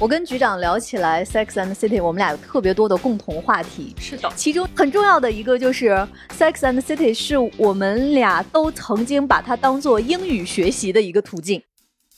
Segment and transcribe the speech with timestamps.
[0.00, 3.94] 我跟局长聊起来《Sex and City》，我们俩有特别多的共同话题。
[4.00, 5.90] 是的，其中很重要的一个就是
[6.38, 11.62] 《Sex and City》，是我们俩都曾经把它当做英语学习的一个途径。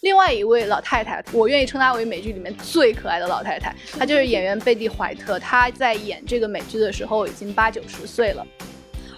[0.03, 5.37] 另外一位老太太，我愿意称她为美剧里面最可爱的老太太，她就是演员贝蒂·怀特。
[5.41, 8.47] 她在演这个美剧的时候已经八九十岁了。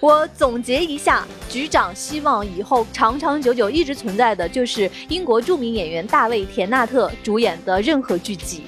[0.04, 8.64] 我总结一下，局长希望以后长长久久一直存在的就是英国著名演员大卫·田纳特主演的任何剧集。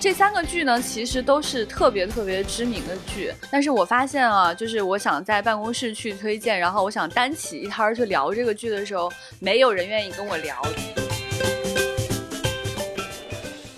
[0.00, 3.30] 这三个剧呢，其实都是特别特别知名的剧。
[3.50, 10.56] 但是我发现啊，就是我想在办公室去推荐，然后我想单起一摊儿去聊这个剧的时候，没有人愿意跟我聊。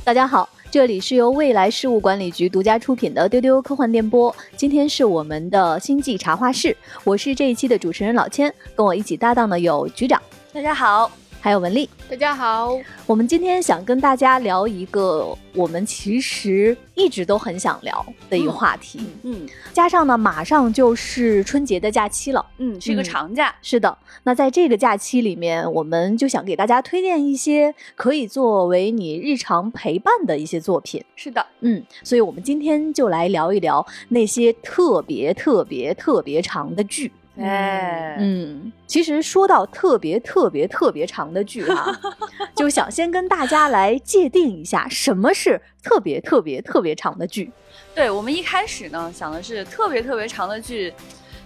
[0.05, 4.35] 大家好，这里是由未来事务管理局独家出品的丢丢科幻电波。
[4.55, 10.21] 今天是我们的星际茶话室，我是这一期的主持人老千，跟我一起搭档的有局长，
[10.53, 11.11] 大家好。
[11.45, 12.75] 还有文丽，大家好。
[13.05, 18.99] 我们今天想跟大家聊一个我们其实一直都很想聊的一个话题。
[19.25, 22.47] 嗯，加上呢，马上就是春节的假期了。
[22.57, 23.55] 嗯，是一个长假。
[23.61, 23.95] 是的。
[24.23, 31.05] 那在这个假期里面，我们就想给大家推荐一些可以作为你日常陪伴的一些作品。
[31.15, 31.45] 是的。
[31.61, 37.13] 嗯，所以我们今天就来聊一聊那些特别特别特别长的剧。
[37.39, 41.93] 哎，嗯，其实说到特别特别特别长的剧哈，
[42.55, 47.51] 就想先跟大家来界定一下什么是特别特别特别长的剧。
[47.95, 50.93] 对我们一开始呢想的是特别特别长的剧。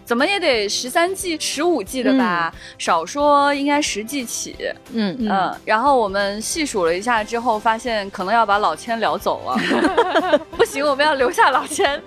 [0.08, 4.56] 怎么也得十三季、十五季的吧，少说应该十季起。
[4.94, 10.40] 嗯嗯，然后我们细数了一下之后，发现可能要把老千聊走了。
[10.56, 12.02] 不行，我们要留下老千。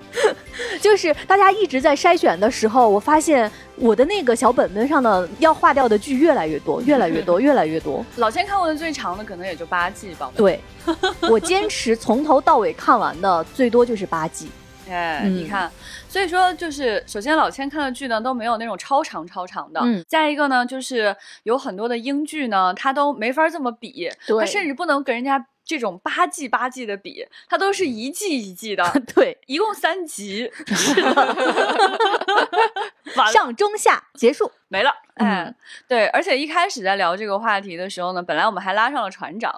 [0.80, 8.04] 就是大家一直在筛选的时候，我发现我的那个小本本上的要划掉的剧越来越多， 越来越多，越来越多。
[8.16, 10.28] 老千看过的最长的可能也就八季吧。
[10.34, 10.58] 对，
[11.30, 14.48] 我坚持从头到尾看完的最多就是八季。
[14.88, 15.70] 哎，你看，
[16.08, 28.84] 所以说就是首先老千看的剧呢都没有那种超长超长的，嗯，再一个呢就是有很多的英剧呢，它都没法这么比，它甚至不能跟人家这种八季八季的比，它都是一季一季的，
[29.14, 30.50] 对，一共三集，
[33.32, 34.50] 上中下结束。
[34.68, 35.54] 没了，嗯，
[35.86, 39.54] 对，而且一开始在聊这个话题的时候呢，本来我们还拉上了船长，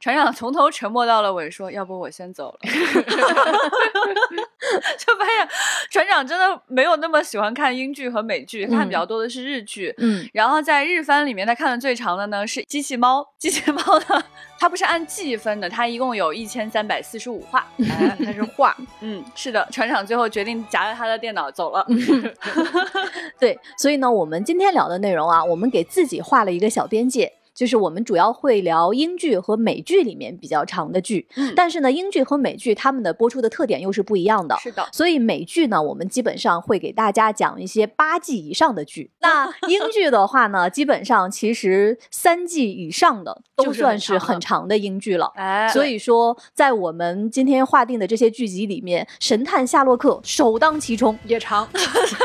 [0.00, 2.58] 船长从头沉默到了尾，说要不我先走了，
[4.96, 5.46] 就发现
[5.90, 13.82] 船长真的没有那么喜欢看英剧和美剧，看比较多的是日剧，嗯，然后在日番里面，他看的最长的呢是《机器猫》，《机器猫》
[14.14, 14.24] 呢，
[14.58, 17.66] 它不是按季分的，它一共有一千三百四十五话，
[18.24, 21.86] 它是话， 嗯，是的，船长最后决定夹着他的电脑走了，
[23.38, 27.32] 对，所以呢，我们今天聊的内容啊，我们给自己画了一个小边界。
[27.54, 34.84] 就是我们主要会聊英剧和美剧里面比较长的剧，嗯，但是呢，英剧和美剧他们的播出的特点又是不一样的，是的。
[34.92, 39.12] 所以美剧呢，我们基本上会给大家讲一些八季以上的剧。
[39.20, 45.30] 那 英剧的话呢，基本上其实三季以上的都算是很长的英剧了。
[45.36, 51.68] 哎，所以说在我们今天划定的这些剧集里面，《神探夏洛克》首当其冲，也长，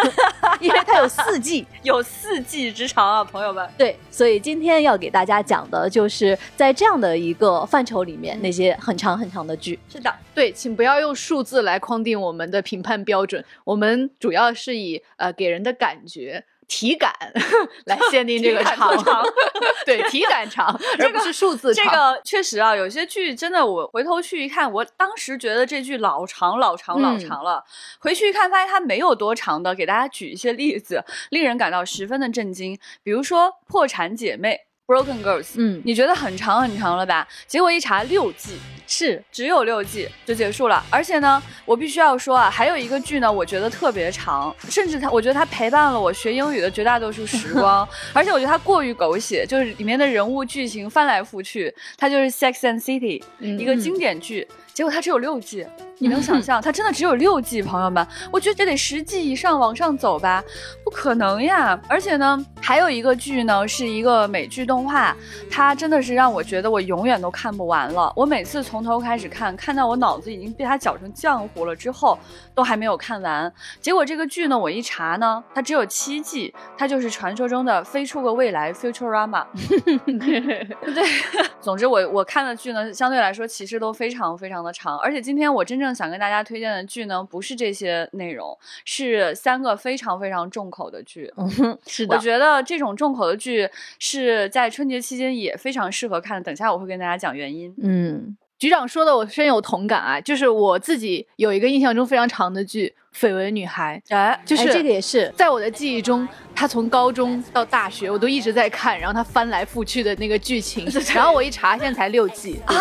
[0.59, 3.69] 因为它有四季，有四季之长啊，朋友们。
[3.77, 5.18] 对，所以今天要给大。
[5.19, 9.77] 大家讲的就是在这样的一个范畴里面，那些很长很长的剧。
[9.91, 13.43] 是的，对，请不要用数字来框定我们的评判标准。
[13.65, 17.11] 我们主要是以呃给人的感觉、体感
[17.83, 18.95] 来限定这个长。
[19.03, 19.21] 长
[19.85, 20.67] 对，体感长，
[20.99, 21.83] 而不是数字长。
[21.83, 27.65] 这个确实啊，有些剧真的，我回头去一看，我当时觉得这剧老长、老长、老长了。
[27.99, 29.75] 回去一看，发现它没有多长的。
[29.75, 32.79] 给大家举一些例子，令人感到十分的震惊。
[33.03, 34.61] 比如说《破产姐妹》。
[34.89, 37.27] Broken Girls，嗯，你觉得很长很长了吧？
[37.45, 38.57] 结果一查六季，
[38.87, 40.83] 是只有六季就结束了。
[40.89, 47.87] 而且呢，我必须要说啊，还有一个剧呢，我觉得特别长，甚至它，我觉得它陪伴了我学英语的绝大多数时光。
[48.13, 53.21] 而且我觉得它过于狗血，就是里面的人物剧情翻来覆去，它就是《Sex and City》，
[53.59, 54.47] 一个经典剧。
[54.79, 55.67] 结果它只有六季，
[55.97, 57.61] 你能想象 它真的只有六季？
[57.61, 60.41] 朋友们，我觉得这得十季以上往上走吧？
[60.85, 61.77] 不可能呀！
[61.89, 65.13] 而且呢，还有一个剧呢，是一个美剧动画，
[65.51, 68.13] 它真的是让我觉得我永远都看不完了。
[68.15, 72.17] 我每次从头开始看，看到我脑子已经被它搅成浆糊了之后，
[72.55, 73.51] 都还没有看完。
[73.81, 79.45] 结果这个剧呢，我一查呢，它只有七季，它就是传说中的飞出个未来 Futurama。
[80.07, 81.03] 对，
[81.59, 84.68] 总之我我看的剧呢，相对来说其实都非常非常的。
[84.71, 91.31] 长，而且今天我真正想跟大家推荐的剧呢，不是这些内容，是三个非常非常重口的剧。
[91.37, 93.69] 嗯，是的，我觉得这种重口的剧
[93.99, 96.43] 是在春节期间也非常适合看的。
[96.43, 97.73] 等下我会跟大家讲原因。
[97.81, 106.27] 嗯，局长说的我深有同感啊，就是我自己有一个印象中非常长的剧《绯闻女孩》，哎，就是这个也是在我的记忆中。
[106.59, 110.85] 他从高中到大学，我都一直在看，然后他翻来覆去的那个剧情，
[111.15, 112.75] 然后我一查，现在才六季啊，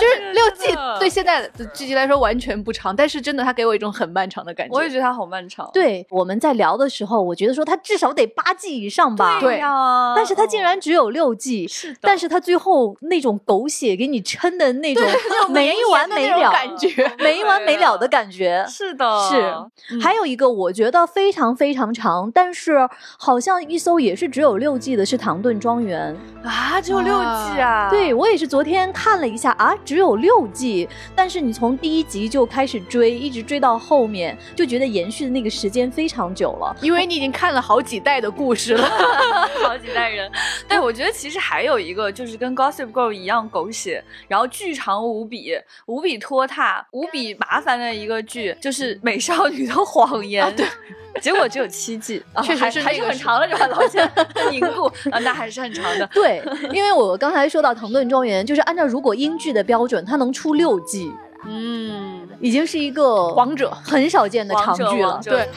[0.00, 4.72] 就是六季，对现在的剧集来说完全不长，但是真的他给我一种很漫长的感觉。
[4.72, 5.68] 我也觉得他好漫长。
[5.74, 9.40] 对，我们在聊的时候，我觉得说他至少得八季以上吧。
[9.40, 11.98] 对呀，但是他竟然只有六季，是的。
[12.02, 15.04] 但是他最后那种狗血给你撑的那种
[15.50, 18.64] 没完没了感觉， 没完没了的感觉。
[18.68, 19.98] 是的，是。
[20.00, 22.88] 还有一个我觉得非常非常长，但是。
[23.18, 26.14] 好像一搜也是只有六季的，是《唐顿庄园》
[26.48, 27.88] 啊，只有六季啊！
[27.90, 38.88] 对我也是昨天看了一下啊，只有六季，但是你从第一集就开始追，一直追到后面，就觉得延续的那个时间非常久了，因为你已经看了好几代的故事了
[39.64, 40.30] 好几代人。
[40.68, 45.52] 对，我觉得其实还有一个就是跟《Gossip Girl》一样狗血，然后剧长无比、
[45.86, 50.46] 无比拖沓、无比麻烦的一个剧，就是《美少女的谎言》。
[50.54, 50.66] 对。
[51.20, 53.66] 结果只有七季，确实是还是很长的，是吧？
[53.66, 54.10] 老 线
[54.50, 56.06] 凝固啊，那还是很长的。
[56.12, 56.42] 对，
[56.72, 61.10] 因为我刚才说到《唐顿庄园》，就是按照如果英剧的标准，它能出六季，
[61.46, 65.20] 嗯，已经是一个王者，很少见的长剧了。
[65.24, 65.48] 对。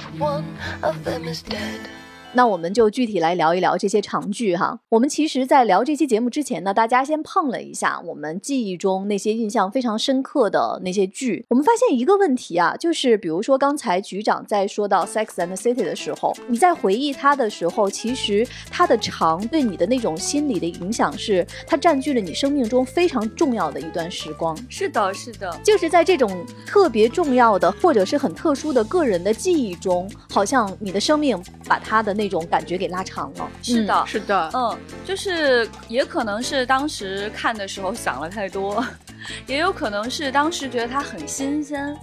[2.34, 4.80] 那我们就具体来聊一聊这些长剧哈。
[4.90, 11.44] 我们其实，在聊这期节目之前呢，大家先碰了一下我们记忆中那些印象非常深刻的那些剧。
[11.50, 24.56] 我们发现一个问题啊，就是比如说刚才局长在说到《Sex and the City》的时候，你在回忆它的时候，其实它的长对你的那种心理的影响是，它占据了你生命中非常重要的一段时光。
[24.70, 32.19] 是的，是的，就是在这种特别重要的或者是很特殊的个人的记忆中，好像你的生命把它的。
[32.19, 38.86] 那种感觉给拉长了，是的，是的，嗯，就是也可能是当时看的时候想了太多，
[39.48, 41.95] 也有可能是当时觉得它很新鲜。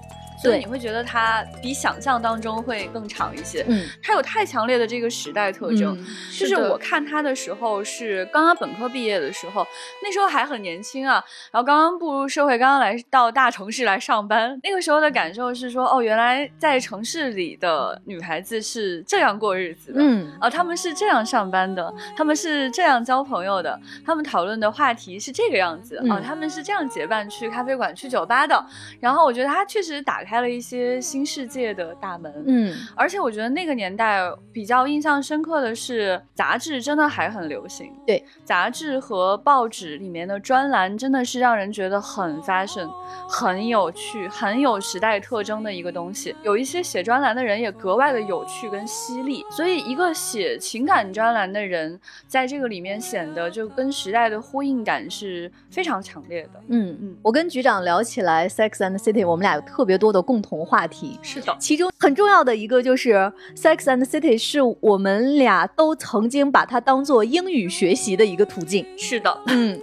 [0.47, 3.65] 所以你会觉得它比想象当中会更长一些。
[3.69, 5.97] 嗯，它有太强烈的这个时代特征。
[6.37, 9.67] 就是我看它的时候是刚刚本科毕业的时候，
[10.03, 14.59] 那时候还很年轻啊，然后刚刚步入社会，刚刚来到大城市来上班。
[14.63, 20.01] 那个时候的感受是说，哦，原来在城市里的女孩子是这样过日子的。
[20.01, 28.63] 嗯，啊，他们是这样上班的，他们是这样交朋友的，他们讨论的话题是这个样子啊，他们是这样结伴去咖啡馆、去酒吧的。
[29.01, 30.27] 然后我觉得它确实打。
[30.27, 34.21] 开了一些新世界的大门，嗯，而且我觉得那个年代
[34.53, 37.93] 比较印象深刻的是，杂志真的还很流行。
[38.07, 42.89] 对，杂志和报纸里面的专栏真的是让人觉得很 fashion，
[43.29, 46.35] 很有趣，很有时代特征的一个东西。
[46.43, 56.61] 有一些写专栏的人也格外的有趣跟犀利，所以一个写情感专栏的人在这个里面显得就跟时代的呼应感是非常强烈的。
[56.69, 60.16] 嗯嗯，我跟局长聊起来《Sex and City》，我们俩有特别多的。
[60.17, 63.13] 的共同话题是的，其中很重要的一个就是
[63.55, 68.87] 《Sex and City》，是我们俩都曾经把它当做英语学习的一个途径。
[68.97, 69.79] 是的，嗯，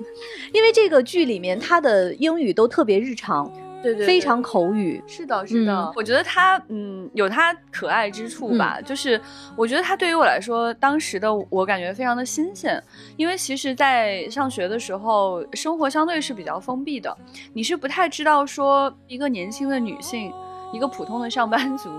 [0.51, 3.51] 因为这个剧里面它的英语都特别日常。
[3.83, 5.93] 对对，非常口语，是的，是的。
[5.95, 8.79] 我觉得他，嗯，有他可爱之处吧。
[8.81, 9.19] 就是
[9.55, 12.81] 我觉得他对于我来说，当时的我感觉非常的新鲜，
[13.17, 17.15] 因为其实，在上学的时候，生活相对是比较封闭的，
[17.53, 20.33] 你是不太知道说一个年轻的女性。
[20.73, 21.91] 一个普通的上班族，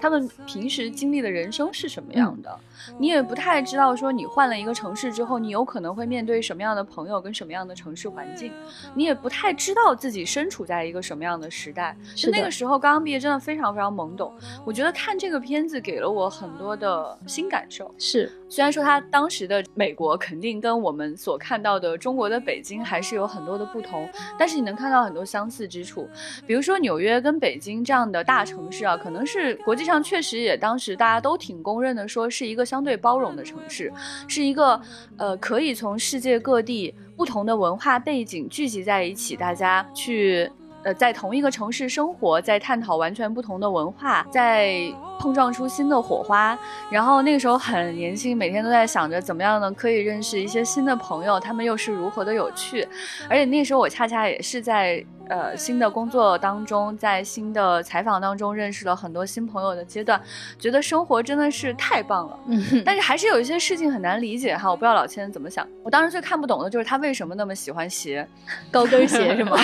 [0.00, 2.58] 他们平时经历的人生是什么样的？
[2.98, 3.94] 你也不太知道。
[3.94, 8.50] 说你换了一个城市之后，你有可能会面对什么样的朋友跟什么样的城市环境？
[8.94, 11.94] 你也不太知道自己身处在一个什么样的时代。
[12.16, 14.32] 就那个时候刚刚毕业，真的非常非常懵懂。
[14.64, 17.94] 我觉得看这个片子给了我很多的新感受。
[17.98, 24.08] 是，虽然说他当时的美国肯定跟我们所看到的中国的北京还是有很多的不同，
[24.38, 26.08] 但是你能看到很多相似之处。
[26.46, 28.22] 比如说纽约跟北京这样的。
[28.22, 33.92] 大城市啊，可能是国际上确实也当时大家都挺公认的，说是一个相对包容的城市，
[34.26, 34.80] 是一个
[35.18, 40.50] 呃可以从世界各地不同的文化背景聚集在一起，大家去
[40.82, 46.58] 呃在同一个城市生活，在探讨完全不同的文化，在碰撞出新的火花。
[46.90, 52.88] 然后那个时候很年轻，每天都在想着怎么样呢可以认识一些新的朋友，他们又是如何的有趣。
[53.28, 55.04] 而且那时候我恰恰也是在。
[55.32, 60.20] 呃，新的工作当中，在新的采访当中认识了很多新朋友的阶段，
[60.58, 62.38] 觉得生活真的是太棒了。
[62.48, 65.66] 嗯，但是还是有一些事情很难理解哈，我不知道老千怎么想。
[65.82, 68.28] 我当时最看不懂的就是他为什么那么喜欢鞋，
[68.70, 69.56] 高跟鞋是吗？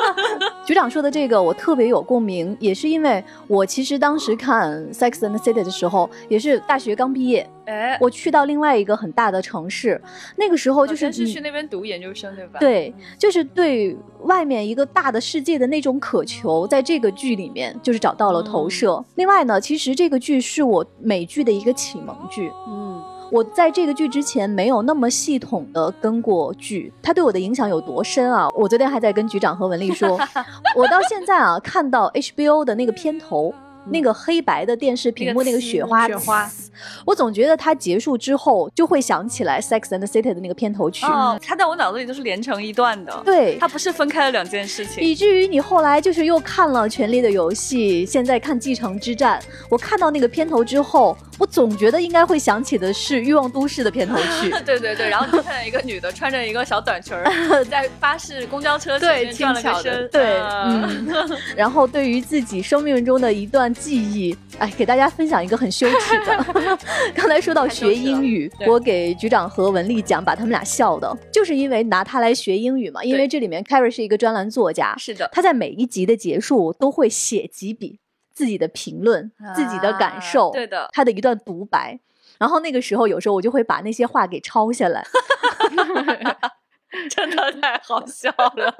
[0.64, 7.46] 局长说的这个我特别有共鸣，也是因为我其实当时看《Sex and the City》的时候，也是大学刚毕业。
[7.66, 10.00] 哎，我去到另外一个很大的城市，
[10.36, 12.58] 那个时候就是是去那边读研究生对吧？
[12.58, 15.01] 对，就是对外面一个大。
[15.02, 19.04] 大的世界的那种渴求，在这个剧里面就是找到了投射。
[19.16, 22.52] 另外呢，其实这个剧是我美剧的一个启蒙剧。
[22.68, 28.48] 嗯，我在这个剧之前没有那么系统的跟过剧，它对我的影响有多深啊？
[28.54, 30.16] 我昨天还在跟局长和文丽说，
[30.78, 33.52] 我到现在啊看到 HBO 的那个片头。
[33.86, 36.50] 那个黑白的电视屏幕，那个雪花，雪花，
[37.04, 43.22] 我总觉得它结束之后就会想起来《Sex and the City》的那个片头曲，哦它在我脑子里都是连成一段的。
[43.24, 45.02] 对，它不是分开了两件事情。
[45.02, 54.50] 以至于你后来就是又看了《权力的游戏》，现在看《继承之战》，我看到那个片头之后，我总觉得应该会想起的是《欲望都市》的片头曲。
[54.64, 57.24] 对对对，然后就看见一个女的穿着一个小短裙儿，
[57.66, 60.08] 在巴士、公交车前面转了个身。
[60.12, 61.08] 对，嗯。
[61.56, 63.71] 然后对于自己生命中的一段。
[63.74, 66.78] 记忆，哎，给大家分享一个很羞耻的。
[67.14, 73.02] 刚才说到学英语，我给局长和文丽讲，把他们俩笑的，就是因为拿它来学英语嘛。
[73.02, 77.98] 因为这里面 Carrie 是一个专栏作家，是的，他在每一集的结束都会写几笔
[78.34, 81.98] 自己的评论、自己的感受，对的，他的一段独白。
[82.38, 85.04] 然后那个时候，有时候我就会把那些话给抄下来。
[87.08, 88.74] 真的太好笑了，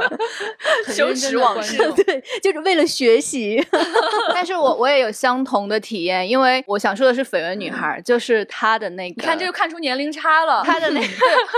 [0.92, 1.76] 羞耻往事。
[2.04, 3.64] 对，就是为了学习。
[4.34, 9.22] 但是我我也有相同的体验，因为我想说的是《绯闻女孩》，就是她的那个。
[9.22, 10.62] 你看，这就看出年龄差了。
[10.64, 11.06] 她的那个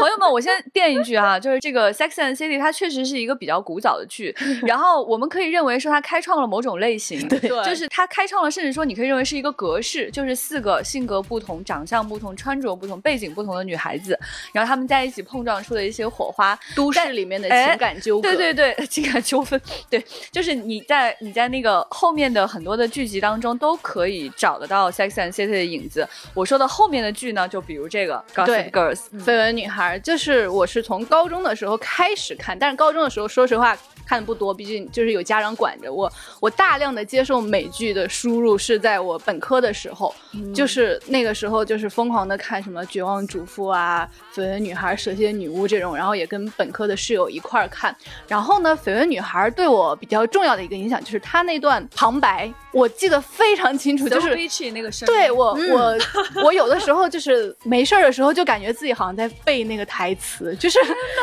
[0.00, 4.34] 朋友们，我先垫一句啊，就是这个《Sex and City》，它确实是一个比较古早的剧。
[4.62, 14.16] 然后我们可以认为说它开创了某种类型，对，就是它开创了，甚至说你可以认为是一个格式，就是四个性格不同、长相不同、穿着不同、背景不同的女孩子，
[14.52, 16.43] 然后她们在一起碰撞出的一些火花。
[16.74, 26.06] 都市里面的情感纠葛，对对对， 情感纠纷，对，就是你在你在那个后面的很多的剧集当中都可以找得到《Sex and City》的影子。
[26.34, 33.76] 我说的后面的剧呢，就比如这个《Gossip Girls》绯闻女孩，就是我是从高中的时候开始看，但是高中的时候，说实话。
[34.06, 36.10] 看的不多，毕竟就是有家长管着我。
[36.40, 40.14] 我大量的接受美剧的输入是在我本科的时候，
[40.54, 47.94] 就是那个时候就是疯狂的看什么《绝望主妇》啊、《绯闻女孩》、《蛇蝎女巫》这种，然后也跟本科的室友一块儿看。
[48.28, 54.36] 然后呢，《绯闻女孩》对我比较重要的一个影响就是她那段旁白，我记得非常清楚，就是
[54.72, 55.06] 那个声。
[55.06, 55.96] 对我，我，
[56.44, 60.78] 我有的时候就是没事儿的时候，就感觉自己好像在背那个台词，就是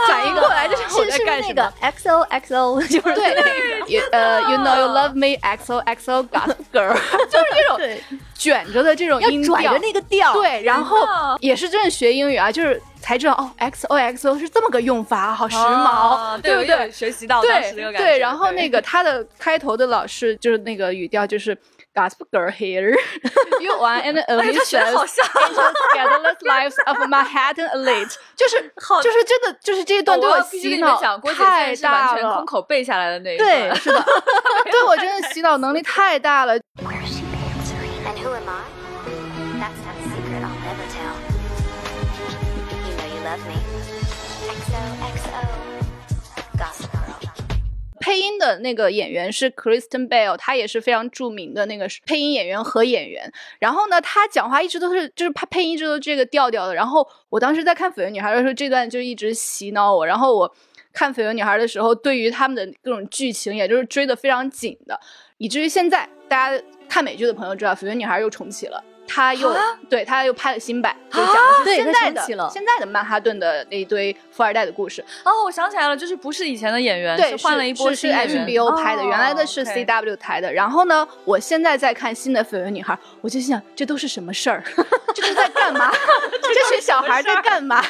[0.08, 1.74] 反应过来就是我在干什么。
[2.88, 3.34] 就是对，
[4.12, 6.80] 呃，You know you love me, X O X O Girl， 就
[7.40, 7.80] 是这种
[8.36, 11.06] 卷着的这种音调，那个调，对，然后
[11.40, 16.92] 也是真的学英语啊，就是才知道哦，X O X O 是这么个用法，好时髦，对不对？
[16.92, 21.58] 学习到对对，然后那个他的开头的老师就是那个语调就是。
[21.95, 22.95] Gossip girl here,
[23.59, 25.16] you are an elite scandalous
[26.43, 28.71] lives of Manhattan elite，就是
[29.02, 31.00] 就是真的就是这一段对我洗脑
[31.35, 34.05] 太大了，空口背下来的那个，对，是的，
[34.71, 36.52] 对我真的洗脑能力太大了。
[48.01, 53.31] 配音的那个演员是 Kristen Bell，他也是非常著名的那个配音演员和演员。
[53.60, 56.75] 然后呢，他讲话一直都是就是他配音一直都这个调调的。
[56.75, 60.05] 然后我当时在看《绯闻女孩》的时候，这段就一直洗脑我。
[60.05, 60.53] 然后我
[60.91, 65.00] 看《绯闻女孩》的时候，对于他们的各种剧情，也就是追的非常紧的，
[65.38, 68.84] 以至于现在大家看美剧的朋友知道，《绯闻女孩》又重启了。
[69.13, 69.53] 他又
[69.89, 75.03] 对他又拍了新版，就讲的是现在的现在的曼哈顿的那一堆富二代的故事。
[75.25, 80.53] 哦，我想起来了，就是不是以前的演员，对，换了一波是 HBO 拍的，原来的是 CW 台的。
[80.53, 84.63] 然后呢，我现在在看新的《绯闻女孩》，我就心想， 这都是什么事儿？
[85.13, 85.91] 这是在干嘛？
[86.41, 87.82] 这群小孩在干嘛？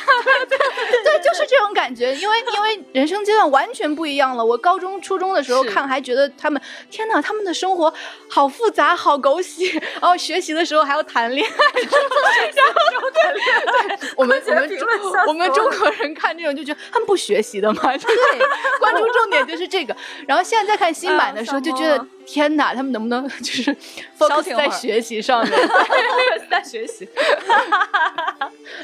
[0.49, 2.15] 对对，就是这种感觉。
[2.15, 4.43] 因为因为人生阶段完全不一样了。
[4.43, 6.59] 我高中初中的时候看，还觉得他们
[6.89, 7.93] 天哪，他们的生活
[8.27, 9.71] 好复杂，好狗血。
[9.73, 11.05] 然 后学习的时候还要。
[11.11, 13.97] 谈恋爱， 谈恋爱。
[13.97, 14.87] 对，我们我们中
[15.27, 18.39] 我们中国人看这种就觉得他们不学习的嘛， 对，
[18.79, 19.95] 关注重点就是这个。
[20.27, 22.05] 然后现在在看新版的时候就觉得。
[22.25, 23.75] 天哪，他们能不能 就是
[24.17, 25.59] focus 在学习上面？
[26.49, 27.07] 在学习。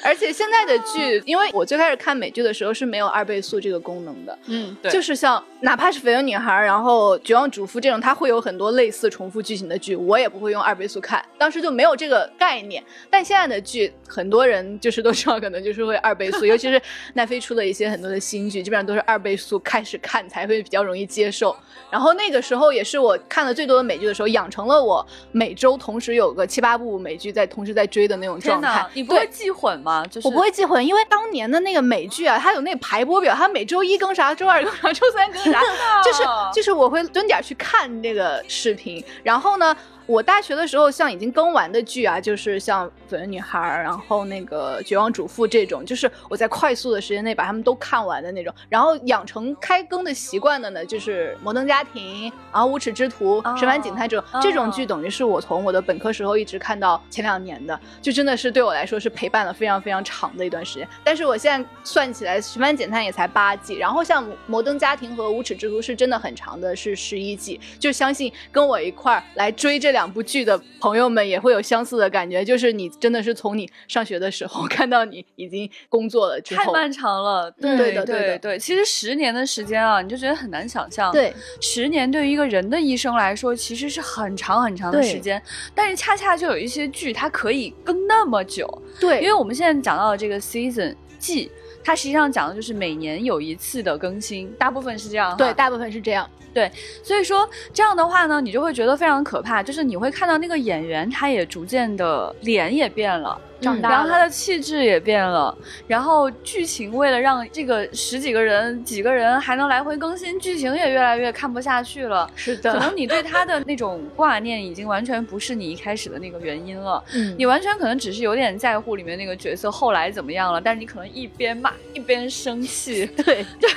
[0.03, 4.37] 而且现在的剧，因为我最开始看美剧的时候是没有二倍速这个功能的。
[4.45, 4.91] 嗯，对。
[4.91, 11.23] 就是像哪怕是《绯闻女孩》，然后《绝望主妇》这种，它会有很多类似重复剧情的剧，我也不会用二倍速看。
[11.37, 12.83] 当时就没有这个概念。
[13.09, 16.81] 但现在的剧，很多人就是都知道，可能就是会二倍速，尤其是
[17.13, 21.55] 奈飞出的一些很多的新剧，基本上都是二倍速开始看才会比较容易接受。
[21.89, 23.17] 然后那个时候也是我。
[23.29, 28.85] 看的最多的美剧的时候，养成了我每周同时有个七八部美剧在同时在追的那种状态。
[28.93, 30.05] 你不会记混吗？
[30.07, 35.61] 就是我不会记混，因为当年的那个美剧啊，它有那个排播表，它每周一更啥，周二更啥，周三更啥，
[36.03, 39.75] 就是就是我会蹲点去看那个视频，然后呢。
[40.07, 48.53] 我大学的时候，像已经更完的剧啊，就是像《粉女孩》，然后那个《绝望主妇》这种，就是我在快速的时间内把他们都看完的那种。
[48.69, 60.87] 然后养成开更的习惯的呢，就是《摩登家庭》，然后《无耻之徒》、《神探警探》这种这种剧，等于是我从我的本科时候一直看到前两年的，就真的是对我来说是陪伴了非常非常长的一段时间。
[61.03, 67.59] 但是我现在算起来，《神探警探》也才八季，然后像《摩登家庭》和《无耻之徒》是真的很长的，是十一季。
[67.77, 69.96] 就相信跟我一块儿来追这。
[69.96, 77.49] 两部剧的朋友们也会有相似的感觉，就是你真的是从你上学的时候看到你已经工作了之后，太漫长了。
[77.51, 78.59] 对的，对的，对。
[78.59, 81.13] 其实十年的时间啊，你就觉得很难想象。
[81.13, 85.41] 对，十年对于一个人的一生来说，其实是很长很长的时间。
[85.73, 88.67] 但是恰恰就有一些剧，它可以更那么久。
[88.99, 91.49] 对，因为我们现在讲到的这个 season 季，
[91.83, 95.37] 它实际上讲的就是每年有一次的更新，大部分是这样。
[95.37, 96.29] 对，大部分是这样。
[96.57, 96.71] 对，
[97.03, 103.39] 所以说这样的话呢，你就会觉得非常可怕，就是你会看到那个演员，他也逐渐的脸也变了。
[103.59, 105.55] 长大，然后他的气质也变了，
[105.87, 112.29] 然后剧情为了让这个十几个人、几个人还能来回更新，剧情也越来越看不下去了。
[112.35, 117.03] 是的，可能你对他的那种挂念已经完全不是你一开始的那个原因了。
[117.13, 123.07] 嗯，你完全可能只是有点在乎里面那个角色后来怎么样了，但是你可能一边骂一边生气。
[123.17, 123.69] 对对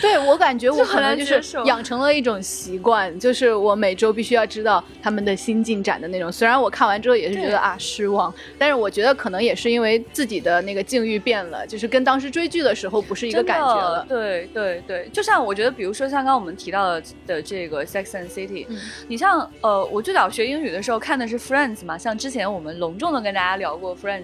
[0.00, 6.32] 对，我感觉我可能就是养成了一种习惯，就是我每周必须要知道他们的新进展的那种。
[6.32, 9.17] 虽然我看完之后也是觉得啊失望，但是我觉得。
[9.18, 14.06] 可能也是因为自己的那个境遇变了，就是跟当时追剧的时候不是一个感觉了。
[14.08, 24.22] 对对对，就像我觉得，比如说像刚刚我们提到的的这个《Sex and City》，嗯你像呃，我最早学英语的时候看的是《Friends》嘛，像之前我们隆重的跟大家聊过《Friends》，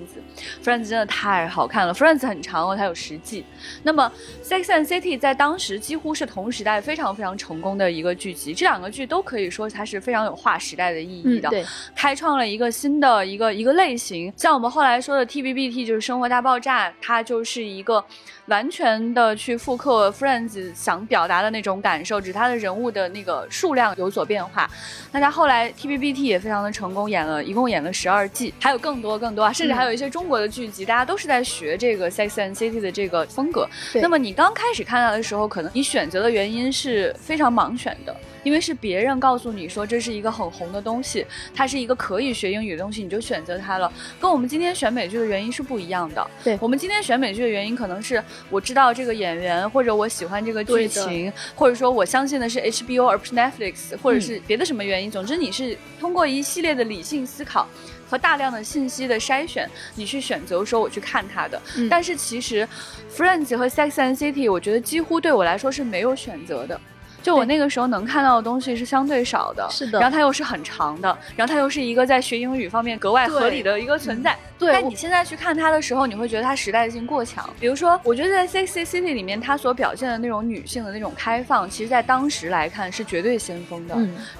[0.65, 3.45] 《Friends》真的太好看了，《Friends》很长哦，它有十季。
[3.83, 4.11] 那么
[4.49, 11.51] 《Sex and City》在当时几乎是同时代非常非常成功的一个剧集，这两个剧都可以说它是非常有划时代的意义的，
[11.97, 14.84] 开创了一个新的一个一个类型，像我们后。
[14.84, 18.05] 来说的 T B B T 就是《生活大爆炸》，它就是一个
[18.47, 24.69] 完全的去复刻 Friends 想表达的那种感受，只是它的人物的那个数量有所变化。
[25.13, 33.69] 那它后来 T B B T 也非常的成功，演了一共演了十二季，还有更多更多啊，甚至还有一些中国的剧集，大家都是在学这个 Sex and City 的这个风格。
[33.95, 38.15] 那么你刚开始看到的时候，可能你选择的原因是非常盲选的。
[38.45, 43.93] 因为是别人告诉你说这是一个很红的东西，它是一个可以学英语的东西，你就选择它了。
[44.21, 46.25] 跟我们今天选美剧的原因是不一样的。
[46.45, 55.11] 对我们今天选美剧的原因，可能是我知道这个演员，或者我喜欢这个剧情，或者说我相信的是 HBO 而不是 Netflix，或者是别的什么原因。
[55.11, 57.67] 总之，你是通过一系列的理性思考
[58.09, 61.61] 和大量的信息的筛选，你去选择说我去看它的。
[61.89, 62.69] 但是其实
[63.17, 66.79] ，Friends 和 Sex and City，我觉得几乎对我来说是没有选择的。
[67.25, 69.99] 就我那个时候能看到的东西是相对少的，是的。
[69.99, 74.37] 然后它又是很长的，然后它又是一个在学英语方面格外合理的一个存在。
[74.59, 74.75] 对。
[74.75, 77.49] 但你现在去看它的时候，你会觉得它时代性过强。
[77.59, 83.97] 比如说，我觉得在《Sexy City》里面，它所表现的那种女性的那种开放，其实在当时来看是绝对先锋的，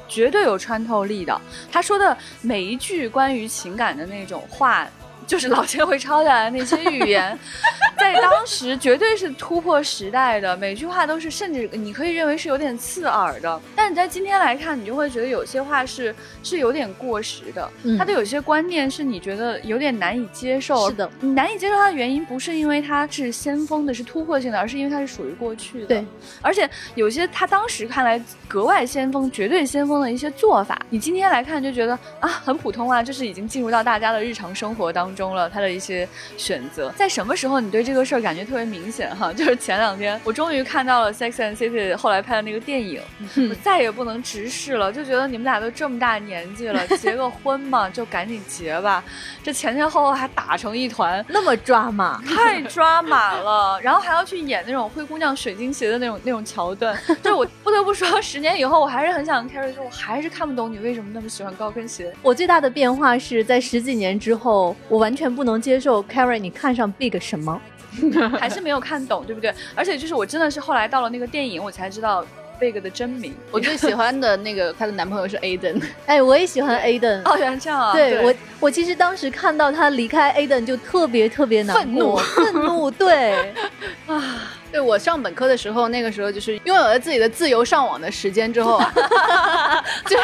[0.07, 1.41] 绝对有穿透力的。
[1.73, 4.87] 他说的每一句关于情感的那种话。
[5.27, 7.39] 就是老千会抄下来那些语言，
[7.99, 13.61] 在当时绝对是突破时代的，每句话都是，甚至你可以认为是有点刺耳的。
[13.75, 20.89] 但你在今天来看，你就会觉得有些话是是有点过时的，他的有些观念是你觉得有点难以接受。
[20.89, 25.87] 是的，你难以接受它的原因不是因为它是先锋的，是突破性的，而是因为它是属于过去的。
[25.87, 26.05] 对，
[26.43, 35.14] 而且有些他当时看来格外先锋、绝对先锋的一些做法，你今天来看就觉得啊很普通啊，就是已经进入到大家的日常生活当中。
[35.15, 39.33] 中了他的一些选择，在什么时候你对这个事儿感觉特别明显哈？
[39.35, 43.01] 就是前两天我终于看到了《Sex and City》后来拍的那个电影，
[43.49, 49.05] 我再也不能直视了，就觉得你们俩都这么大年纪了， 结个婚嘛，就赶紧结吧。
[49.43, 53.81] 这前前后后还打成一团，那么抓马，太抓马了。
[53.81, 62.13] 然后还要去演那种灰姑娘水晶鞋的那种那种桥段， 就是我不得不说，十年以后我还是很想 Carrie 说，我还是看不懂你为什么那么喜欢高跟鞋。
[62.23, 65.04] 我最大的变化是在十几年之后，我。
[65.05, 67.61] 完全不能接受，Carrie，你看上 Big 什么？
[68.41, 69.53] 还是没有看懂，对不对？
[69.75, 72.25] 而且就是我真的是后来到了那个电影，我才知道
[72.59, 73.35] Big 的真名。
[73.51, 77.21] 我最喜欢的那个她的男朋友是 Aden， 哎，我也喜欢 Aden。
[77.27, 77.93] 哦，原来这样啊！
[77.93, 83.53] 对我，我其实当时看到他离开 Aden 就特别特别难愤怒，愤怒，对
[84.09, 84.54] 啊。
[84.75, 88.93] 对我上本科的时候，那个时候就是拥有了自己的自由上网的时间之后啊，
[90.05, 90.19] 就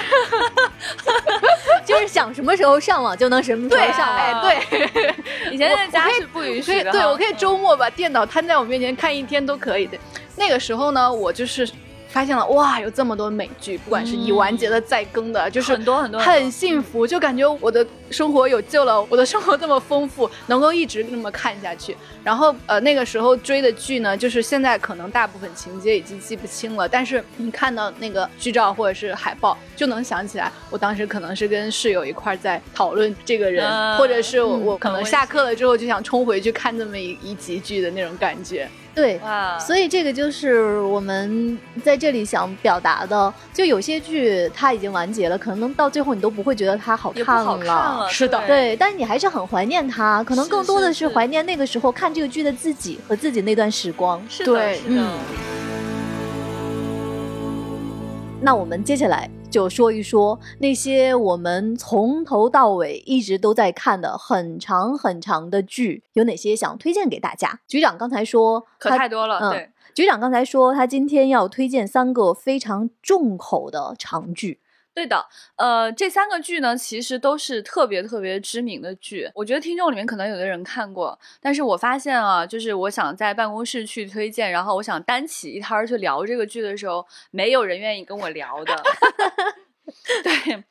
[1.86, 4.16] 就是想什么时候上网就能什么时候上网。
[4.16, 5.14] 哎，对，
[5.52, 6.90] 以前在家是不允许的。
[6.90, 9.96] 对，我可以周末把电脑摊在我面前看一天都可以的。
[10.34, 11.70] 那个时候呢，我就是。
[12.10, 19.00] 发现了哇，有这么多美剧，不管是已完结的、在更的，就是很多很多，很幸福，就感觉我的生活有救了。
[19.04, 21.96] 我的生活这么丰富， 能够一直那么看下去。
[22.24, 38.68] 然后呃，那个时候追的剧呢，就是现在可能大部分情节已经记不清了，但是你看到那个剧照或者是海报，就能想起来，我当时可能是跟室友一块在讨论这个人，或者是我可能下课了之后就想冲回去看这么一一集剧的那种感觉。
[39.00, 39.18] 对，
[39.58, 43.32] 所以这个就是我们在这里想表达的。
[43.54, 48.06] 就有些剧它已经完结了，可能到最后你都不会觉得它好看了。
[48.10, 54.20] 是的，对，但是你还是很怀念它，可能更多的是怀念那个时候看这个剧的自己和自己那段时光。
[54.28, 55.02] 是的，是的。
[58.42, 59.30] 那我们接下来。
[59.50, 67.60] 就说一说那些我们从头到尾一直都在看的很长很长的剧，有哪些想推荐给大家？
[67.66, 69.70] 局长刚才说可太多了，对。
[69.92, 74.60] 局长刚才说他今天要推荐三个非常重口的长剧。
[75.00, 79.30] 对的，呃，这三个剧呢，其实都是特别特别知名的剧。
[79.34, 88.76] 我觉得听众里面可能有的人看过，但是我发现啊，就是我想在办公室去推荐，然后我想单起一摊儿去聊这个剧的时候，没有人愿意跟我聊的。
[90.22, 90.62] 对，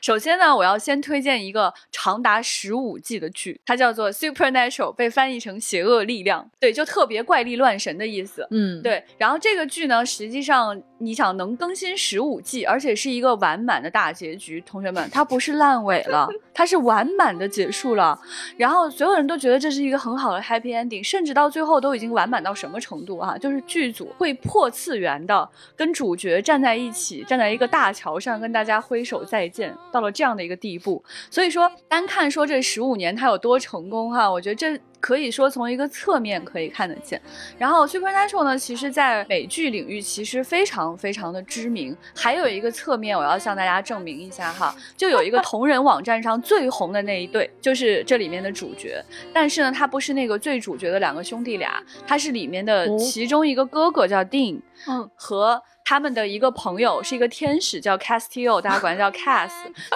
[0.00, 6.48] 首先呢，我要先推荐一个长达十五季的剧，它叫做《Supernatural》，被翻译成“邪恶力量”。
[6.60, 8.46] 对，就特别怪力乱神的意思。
[8.52, 9.02] 嗯，对。
[9.18, 18.18] 然后这个剧呢，实际上你想能更新十五季，而且是一个完满的大结局，同学们，它不是烂尾了，它是完满的结束了。
[18.56, 23.36] 然后所有人都觉得这是一个很好的 happy ending，甚至到最后都已经完满到什么程度啊？
[23.38, 28.78] 就是剧组会破次元的跟主角站在一起，站在一个大桥上跟大家。
[28.88, 37.20] 挥手再见，到了这样的一个地步，所以说单看说这十五年它有多成功哈，我觉得这可以说从一个侧面可以看得见。
[37.56, 41.96] 然后 Supernatural 呢，其实在美剧领域其实非常非常的知名。
[42.14, 49.02] 还有一个侧面，我要向大家证明一下哈，就有一个同人网站上最红的那一对，就是这里面的主角。
[49.32, 55.62] 但是呢，他不是那个最主角的两个兄弟俩，他是里面的其中一个哥哥叫 Dean，嗯，和。
[55.84, 59.48] 他们的一个朋友是一个天使，叫 Castillo，大家管他叫 Cass。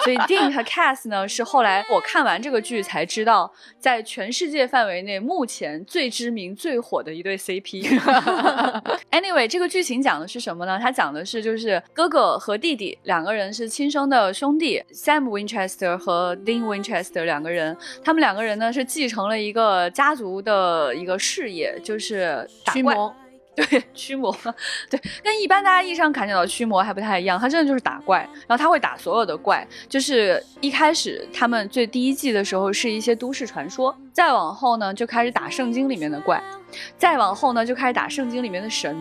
[0.03, 7.83] 所以 Dean 和 Cass 呢，是后来我看完这个剧才知道，在全世界范围内目前最知名、最火的一对 CP。
[9.11, 10.79] Anyway，这个剧情讲的是什么呢？
[10.81, 23.15] 它讲的是就是哥哥和弟弟两个人是亲生的兄弟，Sam Winchester 和 Dean Winchester 两个人，他们两个人呢是继承了一个家族的一个事业，就是驱魔。
[23.55, 24.35] 对驱魔，
[24.89, 36.41] 对，跟一般大家意义上看见的驱魔还不太一样，他真的就是打怪，然后他会打所有的怪，就是一开始他们最第一季的时候是一些都市传说，再往后呢就开始打圣经里面的怪，
[36.97, 38.95] 再往后呢就开始打圣经里面的神。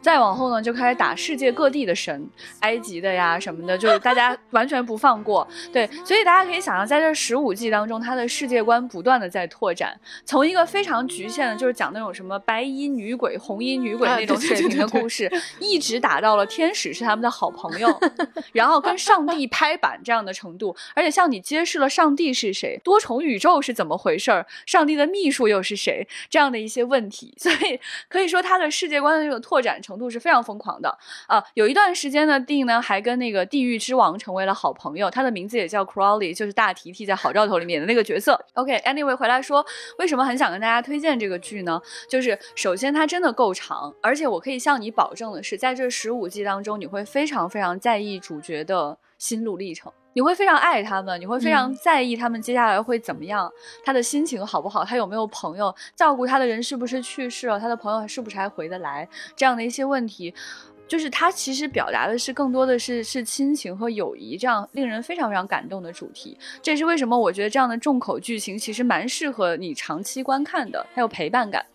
[0.00, 2.26] 再往后呢，就开始打世界各地的神，
[2.60, 5.46] 埃及的呀什么的，就是大家 完全不放过。
[5.70, 17.86] 对，所以大家可以想象，在这十五季当中，他的世界观不断的在拓展，从一个非常局限的，就是讲那种什么白衣女鬼、红衣女鬼那种水平的故事，一直打到了天使是他们的好朋友，
[18.54, 29.74] 然后跟上帝拍板这样的程度，而且向你揭示了上帝是谁，多重宇宙是怎么回事儿，上帝的秘书又是谁这样的一些问题， 所以可以说他的世界观的这个拓展。
[29.84, 30.88] 程度是非常疯狂的
[31.26, 31.44] 啊！
[31.54, 38.42] 有一段时间呢，丁呢还跟那个地狱之王成为了好朋友，他的名字也叫 Crowley，就是大提提在《好兆头》里面的那个角色。
[38.54, 39.66] OK，Anyway，回来说
[39.98, 41.80] 为什么很想跟大家推荐这个剧呢？
[42.08, 49.92] 就是首先它真的够长，而且我可以向你保证的是，在这十五季当中，你会非常非常在意主角的心路历程。
[50.14, 53.52] 你会非常爱他们，你会非常在意他们接下来会怎么样，
[53.84, 60.32] 他的心情好不好，他有没有朋友照顾他的人是不是去世了，他的朋友是不是还回得来，这样的一些问题，
[60.86, 66.38] 就是他其实表达的是更多的是是亲情和友谊这样令人非常非常感动的主题。
[66.62, 71.66] 这也是为什么我觉得这样的重口剧情其实蛮适合你长期观看的，还有陪伴感。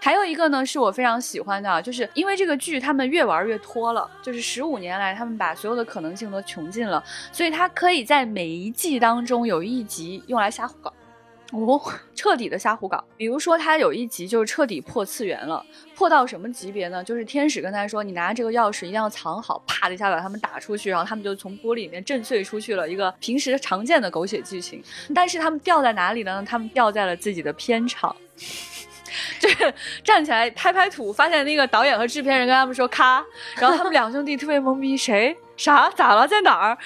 [0.00, 10.92] 还有一个呢，是我非常喜欢的，就是因为这个剧他们越玩越拖了，就是十五年来他们把所有的可能性都穷尽了，所以他可以在每一季当中有一集用来瞎胡搞，
[11.52, 11.80] 哦，
[12.14, 13.02] 彻底的瞎胡搞。
[13.16, 15.64] 比如说他有一集就是彻底破次元了，
[15.94, 17.02] 破到什么级别呢？
[17.02, 24.82] 就是天使跟他说：“你拿这个钥匙一定要藏好。”啪的一下把他们打出去，然后他们就从玻璃里面震碎出去了一个平时常见的狗血剧情。
[25.14, 26.44] 但是他们掉在哪里呢？
[26.46, 28.14] 他们掉在了自己的片场。
[29.38, 29.72] 就是
[30.02, 33.24] 站起来拍拍土，发现那个导演和制片人跟他们说咔，
[33.56, 35.36] 然后他们两兄弟特别懵逼，谁？
[35.56, 35.88] 啥？
[35.90, 36.26] 咋了？
[36.26, 36.76] 在哪儿？